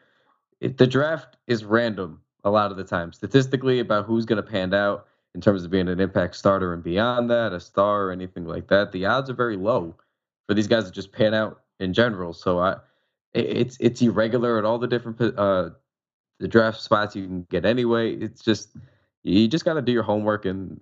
[0.60, 3.14] it, the draft is random a lot of the time.
[3.14, 6.84] Statistically, about who's going to pan out in terms of being an impact starter and
[6.84, 9.96] beyond that, a star or anything like that, the odds are very low
[10.48, 12.34] for these guys to just pan out in general.
[12.34, 12.78] So I,
[13.34, 15.70] it's it's irregular at all the different uh,
[16.40, 18.14] the draft spots you can get anyway.
[18.14, 18.76] It's just
[19.24, 20.80] you just got to do your homework and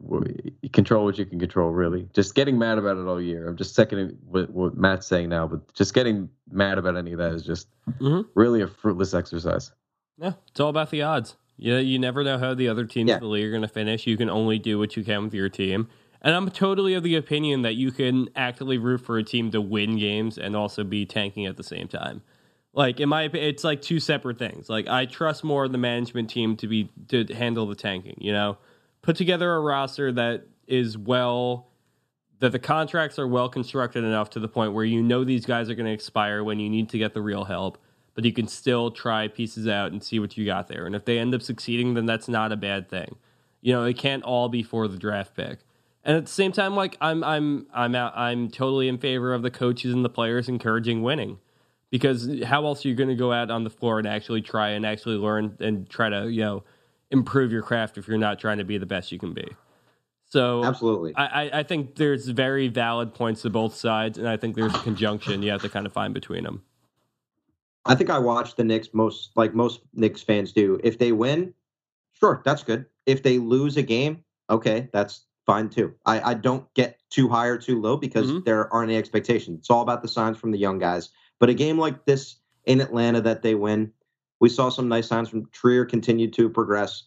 [0.71, 1.71] control what you can control.
[1.71, 3.47] Really, just getting mad about it all year.
[3.47, 7.17] I'm just seconding what, what Matt's saying now, but just getting mad about any of
[7.17, 7.67] that is just
[7.99, 8.21] mm-hmm.
[8.35, 9.71] really a fruitless exercise.
[10.17, 11.35] Yeah, it's all about the odds.
[11.57, 13.15] Yeah, you never know how the other teams yeah.
[13.15, 14.05] in the league are going to finish.
[14.05, 15.87] You can only do what you can with your team.
[16.21, 19.61] And I'm totally of the opinion that you can actively root for a team to
[19.61, 22.21] win games and also be tanking at the same time.
[22.73, 24.67] Like in my opinion, it's like two separate things.
[24.67, 28.17] Like I trust more the management team to be to handle the tanking.
[28.19, 28.57] You know,
[29.01, 31.69] put together a roster that is well
[32.39, 35.69] that the contracts are well constructed enough to the point where you know these guys
[35.69, 37.77] are going to expire when you need to get the real help
[38.15, 40.87] but you can still try pieces out and see what you got there.
[40.87, 43.17] And if they end up succeeding, then that's not a bad thing.
[43.61, 45.59] You know, it can't all be for the draft pick.
[46.03, 49.41] And at the same time, like I'm, I'm, I'm out, I'm totally in favor of
[49.41, 51.39] the coaches and the players encouraging winning,
[51.89, 54.69] because how else are you going to go out on the floor and actually try
[54.69, 56.63] and actually learn and try to, you know,
[57.11, 59.47] improve your craft if you're not trying to be the best you can be.
[60.27, 64.55] So absolutely, I, I think there's very valid points to both sides, and I think
[64.55, 66.63] there's a conjunction you have to kind of find between them.
[67.85, 70.79] I think I watch the Knicks most like most Knicks fans do.
[70.83, 71.53] If they win,
[72.13, 72.85] sure, that's good.
[73.05, 75.93] If they lose a game, okay, that's fine too.
[76.05, 78.43] I, I don't get too high or too low because mm-hmm.
[78.45, 79.59] there aren't any expectations.
[79.59, 81.09] It's all about the signs from the young guys.
[81.39, 83.91] But a game like this in Atlanta that they win,
[84.39, 87.03] we saw some nice signs from Trier continued to progress.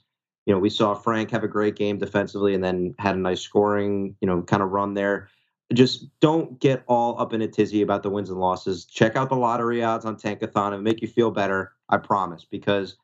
[0.46, 3.40] You know, we saw Frank have a great game defensively and then had a nice
[3.40, 5.28] scoring, you know, kind of run there
[5.74, 8.84] just don't get all up in a tizzy about the wins and losses.
[8.86, 11.72] Check out the lottery odds on Tankathon and make you feel better.
[11.88, 12.96] I promise, because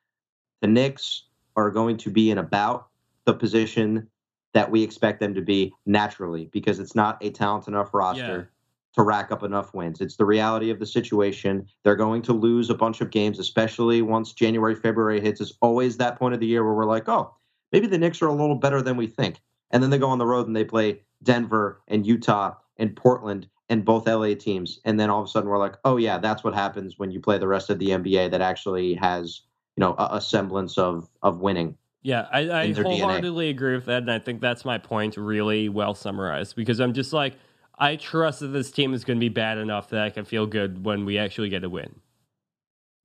[0.61, 1.25] the Knicks
[1.57, 2.89] are going to be in about
[3.25, 4.09] the position
[4.53, 8.51] that we expect them to be naturally, because it's not a talent enough roster
[8.95, 10.01] to rack up enough wins.
[10.01, 11.67] It's the reality of the situation.
[11.83, 15.41] They're going to lose a bunch of games, especially once January, February hits.
[15.41, 17.35] It's always that point of the year where we're like, oh,
[17.73, 19.41] maybe the Knicks are a little better than we think.
[19.73, 23.49] And then they go on the road and they play Denver and Utah and Portland
[23.69, 24.81] and both LA teams.
[24.85, 27.21] And then all of a sudden we're like, oh yeah, that's what happens when you
[27.21, 29.43] play the rest of the NBA that actually has,
[29.77, 31.77] you know, a, a semblance of of winning.
[32.03, 33.01] Yeah, I, I their DNA.
[33.01, 36.55] wholeheartedly agree with that, and I think that's my point really well summarized.
[36.55, 37.39] Because I'm just like,
[37.79, 40.47] I trust that this team is going to be bad enough that I can feel
[40.47, 41.95] good when we actually get a win.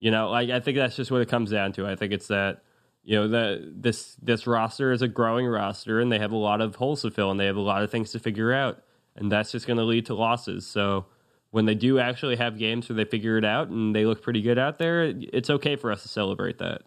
[0.01, 1.87] You know, like I think that's just what it comes down to.
[1.87, 2.63] I think it's that
[3.03, 6.61] you know the this this roster is a growing roster, and they have a lot
[6.61, 8.83] of holes to fill, and they have a lot of things to figure out,
[9.15, 10.67] and that's just going to lead to losses.
[10.67, 11.05] So
[11.51, 14.41] when they do actually have games where they figure it out and they look pretty
[14.41, 16.83] good out there, it's okay for us to celebrate that.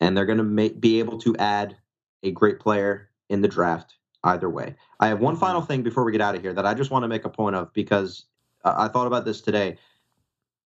[0.00, 1.76] and they're going to be able to add
[2.22, 4.74] a great player in the draft either way.
[5.00, 7.04] I have one final thing before we get out of here that I just want
[7.04, 8.26] to make a point of because
[8.64, 9.78] I thought about this today.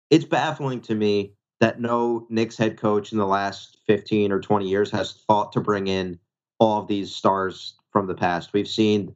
[0.09, 1.33] It's baffling to me
[1.65, 5.59] that no Knicks head coach in the last 15 or 20 years has thought to
[5.59, 6.19] bring in
[6.59, 8.53] all of these stars from the past.
[8.53, 9.15] We've seen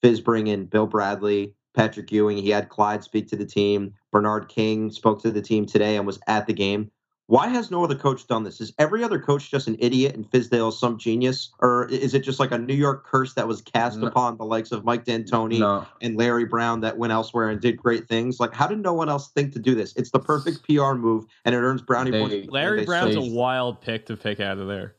[0.00, 2.36] Fizz bring in Bill Bradley, Patrick Ewing.
[2.36, 3.92] He had Clyde speak to the team.
[4.12, 6.92] Bernard King spoke to the team today and was at the game.
[7.30, 8.60] Why has no other coach done this?
[8.60, 11.50] Is every other coach just an idiot and Fizdale some genius?
[11.60, 14.08] Or is it just like a New York curse that was cast No.
[14.08, 17.76] upon the likes of Mike D'Antoni No, and Larry Brown that went elsewhere and did
[17.76, 18.40] great things?
[18.40, 19.94] Like, how did no one else think to do this?
[19.94, 22.34] It's the perfect PR move and it earns brownie They- points.
[22.34, 22.86] for the fan Larry base.
[22.86, 24.96] Brown's a wild pick to pick out of there.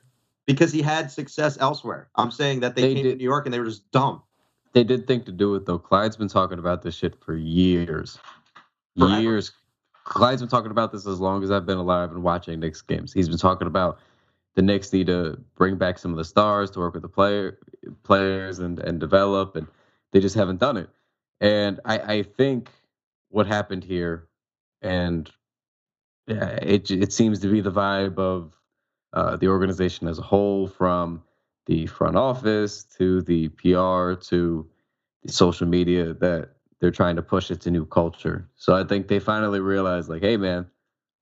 [0.47, 2.07] because he had success elsewhere.
[2.15, 4.21] I'm saying that they, They came to New York and they were just dumb.
[4.71, 5.77] they did think to do it though.
[5.79, 8.17] Clyde's been talking about this shit for years,
[8.97, 9.19] Forever.
[9.21, 9.51] years.
[10.11, 13.13] Clyde's been talking about this as long as I've been alive and watching Knicks games.
[13.13, 13.99] He's been talking about
[14.55, 17.57] the Knicks need to bring back some of the stars to work with the player
[18.03, 19.67] players and and develop, and
[20.11, 20.89] they just haven't done it.
[21.39, 22.69] And I, I think
[23.29, 24.27] what happened here,
[24.81, 25.31] and
[26.27, 28.53] it it seems to be the vibe of
[29.13, 31.23] uh, the organization as a whole, from
[31.67, 34.67] the front office to the PR to
[35.23, 36.49] the social media, that
[36.81, 38.49] they're trying to push it to new culture.
[38.57, 40.65] So I think they finally realized, like, hey man,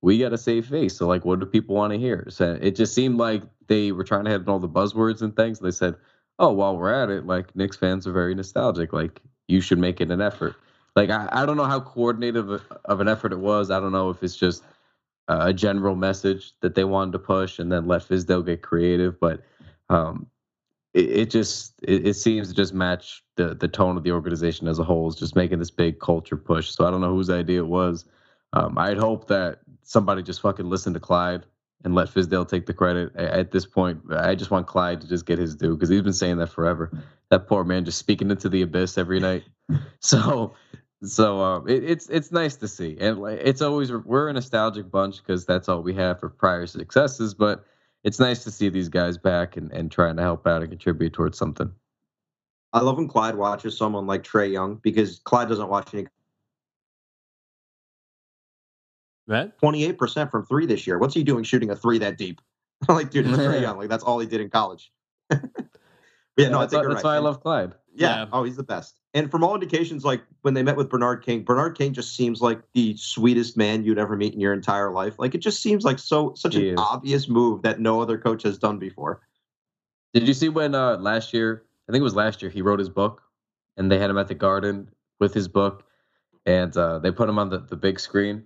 [0.02, 0.96] we got to save face.
[0.96, 2.26] So like, what do people want to hear?
[2.30, 5.60] So it just seemed like they were trying to on all the buzzwords and things.
[5.60, 5.96] They said,
[6.40, 8.94] oh, while we're at it, like Knicks fans are very nostalgic.
[8.94, 10.56] Like you should make it an effort.
[10.96, 13.70] Like I, I don't know how coordinated of, of an effort it was.
[13.70, 14.64] I don't know if it's just
[15.28, 19.20] uh, a general message that they wanted to push and then let Fizdale get creative.
[19.20, 19.44] But
[19.90, 20.28] um,
[21.00, 24.68] it, it just it, it seems to just match the the tone of the organization
[24.68, 25.08] as a whole.
[25.08, 26.70] Is just making this big culture push.
[26.70, 28.06] So I don't know whose idea it was.
[28.54, 31.46] Um, I'd hope that somebody just fucking listened to Clyde
[31.84, 33.16] and let Fizdale take the credit.
[33.16, 36.14] At this point, I just want Clyde to just get his due because he's been
[36.14, 36.92] saying that forever.
[37.30, 39.44] That poor man just speaking into the abyss every night.
[40.02, 40.56] So,
[41.04, 45.18] so um, it, it's it's nice to see, and it's always we're a nostalgic bunch
[45.18, 47.34] because that's all we have for prior successes.
[47.36, 47.64] But
[48.04, 51.14] it's nice to see these guys back and, and trying to help out and contribute
[51.14, 51.72] towards something.
[52.72, 56.08] I love when Clyde watches someone like Trae Young because Clyde doesn't watch any
[59.28, 59.60] Matt?
[59.62, 60.98] 28% from three this year.
[60.98, 62.42] What's he doing shooting a three that deep?
[62.90, 63.78] like, dude, it's Trae Young.
[63.78, 64.92] Like, that's all he did in college.
[65.30, 65.42] but
[66.36, 67.12] yeah, no, I that's, think why- you're that's right.
[67.12, 67.74] why I love Clyde.
[67.94, 68.24] Yeah.
[68.24, 68.26] Yeah.
[68.34, 68.99] Oh, he's the best.
[69.14, 72.42] And from all indications, like when they met with Bernard King, Bernard King just seems
[72.42, 75.18] like the sweetest man you'd ever meet in your entire life.
[75.18, 76.80] Like it just seems like so such He an is.
[76.80, 79.22] obvious move that no other coach has done before.
[80.14, 81.64] Did you see when uh, last year?
[81.88, 82.52] I think it was last year.
[82.52, 83.24] He wrote his book,
[83.78, 84.90] and they had him at the Garden
[85.20, 85.86] with his book,
[86.46, 88.44] and uh, they put him on the, the big screen.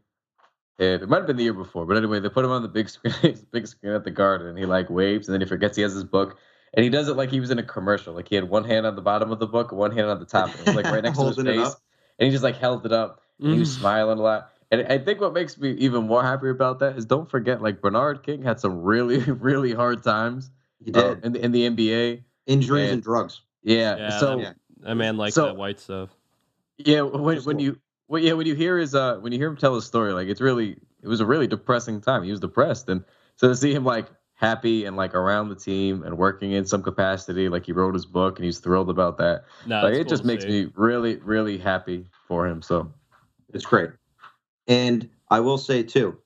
[0.79, 2.67] And it might have been the year before, but anyway, they put him on the
[2.69, 3.13] big screen,
[3.51, 5.93] big screen at the Garden, and he like waves, and then he forgets he has
[5.93, 6.37] his book,
[6.73, 8.13] and he does it like he was in a commercial.
[8.13, 10.19] Like he had one hand on the bottom of the book, and one hand on
[10.19, 11.75] the top, and it was like right next to his face,
[12.19, 14.49] and he just like held it up, and he was smiling a lot.
[14.71, 17.79] And I think what makes me even more happy about that is don't forget, like
[17.79, 20.49] Bernard King had some really, really hard times
[20.83, 22.23] He uh, did in, the, in the NBA.
[22.47, 23.41] injuries and- and drugs.
[23.61, 23.95] Yeah.
[23.97, 24.53] Yeah, so yeah.
[24.83, 26.09] A man like So- that white stuff.
[26.77, 29.57] yeah, when when you well, yeah, when you hear his uh when you hear him
[29.57, 32.23] tell his story, like it's really it was a really depressing time.
[32.23, 33.03] He was depressed, and
[33.37, 36.83] so to see him like happy and like around the team and working in some
[36.83, 39.45] capacity, like he wrote his book and he's thrilled about that.
[39.65, 40.65] No, like it cool just makes see.
[40.65, 42.61] me really really happy for him.
[42.61, 42.91] So
[43.53, 43.91] It's great.
[44.67, 46.17] And I will say too,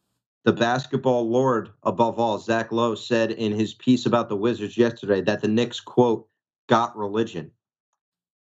[0.45, 5.21] the basketball lord above all, Zach Lowe, said in his piece about the Wizards yesterday
[5.21, 6.27] that the Knicks quote
[6.67, 7.51] got religion.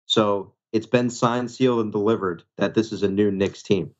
[0.07, 3.95] So it's been signed, sealed, and delivered that this is a new Knicks team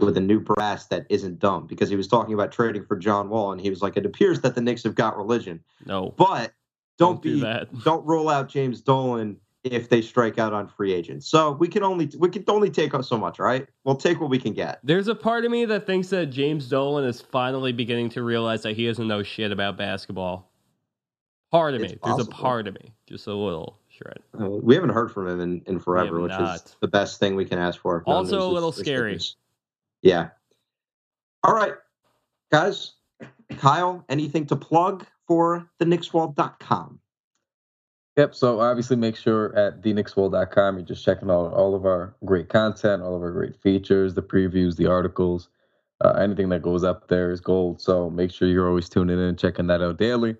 [0.00, 1.66] with a new brass that isn't dumb.
[1.66, 4.40] Because he was talking about trading for John Wall, and he was like, "It appears
[4.40, 6.52] that the Knicks have got religion, No, but
[6.98, 7.68] don't, do be that.
[7.84, 11.26] don't roll out James Dolan if they strike out on free agents.
[11.26, 13.66] So we can only we can only take so much, right?
[13.84, 14.80] We'll take what we can get.
[14.84, 18.62] There's a part of me that thinks that James Dolan is finally beginning to realize
[18.62, 20.50] that he doesn't know shit about basketball.
[21.50, 21.98] Part of It's me.
[22.04, 22.92] There's a part of me.
[23.06, 24.18] Just a little shred.
[24.38, 27.44] Uh, we haven't heard from him in, in forever, which is the best thing we
[27.44, 28.02] can ask for.
[28.06, 29.18] Also news a little scary.
[30.04, 30.28] Yeah.
[31.42, 31.74] All right,
[32.52, 32.92] guys.
[33.56, 37.00] Kyle, anything to plug for the Knickswall.com?
[38.16, 38.34] Yep.
[38.34, 43.02] So obviously, make sure at theknickswall.com you're just checking out all of our great content,
[43.02, 45.48] all of our great features, the previews, the articles.
[46.04, 47.80] Uh, anything that goes up there is gold.
[47.80, 50.36] So make sure you're always tuning in and checking that out daily.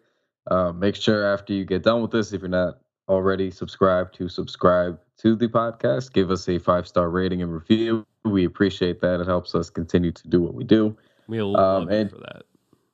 [0.51, 4.29] Uh, make sure after you get done with this, if you're not already subscribed, to
[4.29, 6.13] subscribe to the podcast.
[6.13, 8.05] Give us a five star rating and review.
[8.25, 9.21] We appreciate that.
[9.21, 10.97] It helps us continue to do what we do.
[11.29, 12.43] We'll love you and- for that.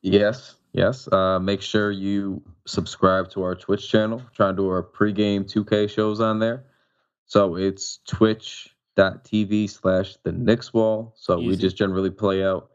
[0.02, 1.08] Yes, yes.
[1.12, 4.22] Uh, make sure you subscribe to our Twitch channel.
[4.34, 6.64] Trying to do our pregame 2K shows on there.
[7.26, 11.12] So it's twitch.tv slash the Knicks wall.
[11.16, 12.70] So we just generally play out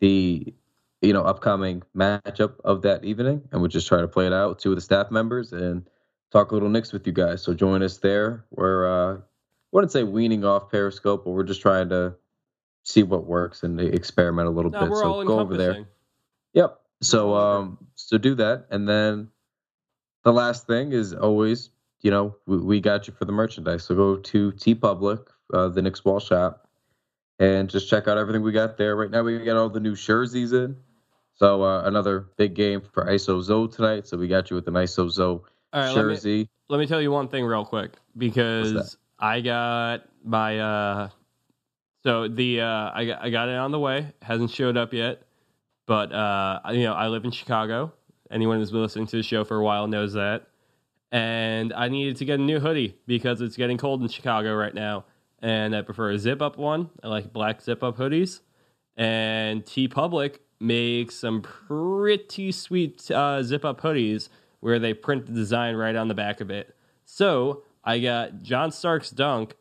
[0.00, 0.52] the
[1.00, 4.48] you know upcoming matchup of that evening and we just try to play it out
[4.50, 5.88] with two of the staff members and
[6.32, 7.42] talk a little Knicks with you guys.
[7.42, 8.44] So join us there.
[8.50, 9.20] We're uh
[9.74, 12.14] wouldn't say weaning off Periscope, but we're just trying to
[12.84, 14.96] see what works and experiment a little No, bit.
[14.96, 15.86] so go over there.
[16.54, 16.80] Yep.
[17.02, 19.28] So um so do that and then
[20.22, 21.70] the last thing is always,
[22.00, 23.84] you know, we, we got you for the merchandise.
[23.84, 26.66] So go to TeePublic, uh, the Knicks Wall Shop,
[27.38, 28.96] and just check out everything we got there.
[28.96, 30.76] Right now we got all the new jerseys in.
[31.34, 34.06] So uh, another big game for ISO Zo tonight.
[34.06, 36.48] So we got you with an ISO Zo All right, let me, jersey.
[36.68, 41.08] let me tell you one thing real quick because I got my uh
[42.02, 44.12] so the uh I got, I got it on the way.
[44.22, 45.22] Hasn't showed up yet
[45.86, 47.92] but uh you know I live in Chicago.
[48.30, 50.46] Anyone who's been listening to the show for a while knows that.
[51.12, 54.74] And I needed to get a new hoodie because it's getting cold in Chicago right
[54.74, 55.04] now.
[55.40, 56.90] And I prefer a zip up one.
[57.02, 58.40] I like black zip up hoodies.
[58.96, 64.28] And TeePublic makes some pretty sweet uh, zip up hoodies
[64.60, 66.74] where they print the design right on the back of it.
[67.04, 69.54] So I got John Starks' dunk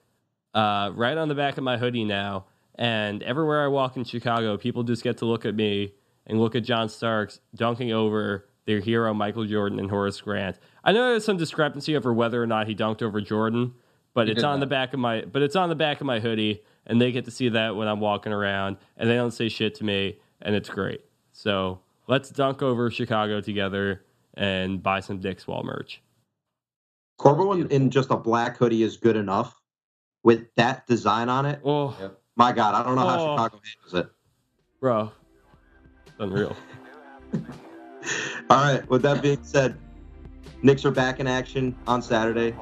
[0.53, 2.45] uh, right on the back of my hoodie now,
[2.76, 5.93] and everywhere I walk in Chicago, people just get to look at me
[6.26, 10.57] and look at John Starks dunking over their hero Michael Jordan and Horace Grant.
[10.84, 13.74] I know there's some discrepancy over whether or not he dunked over Jordan,
[14.13, 16.19] but He it's on the back of my but it's on the back of my
[16.19, 19.49] hoodie, and they get to see that when I'm walking around, and they don't say
[19.49, 21.01] shit to me, and it's great.
[21.34, 24.03] So let's dunk over Chicago together
[24.36, 26.01] and buy some Knicks Wall merch.
[27.18, 29.59] Corbo in, in just a black hoodie is good enough.
[30.24, 32.18] With that design on it, Oh, Yep.
[32.38, 33.36] my God, I don't know how Oh.
[33.36, 34.11] Chicago handles it.
[34.80, 35.11] bro,
[36.07, 36.55] it's unreal.
[38.49, 38.88] All right.
[38.89, 39.78] With that being said,
[40.61, 42.55] Knicks are back in action on Saturday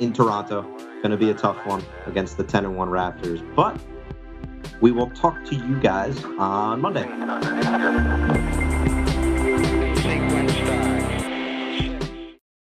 [0.00, 0.62] in Toronto.
[1.02, 3.78] Going to be a tough one against the 10 and 1 Raptors, but
[4.80, 7.08] we will talk to you guys on Monday.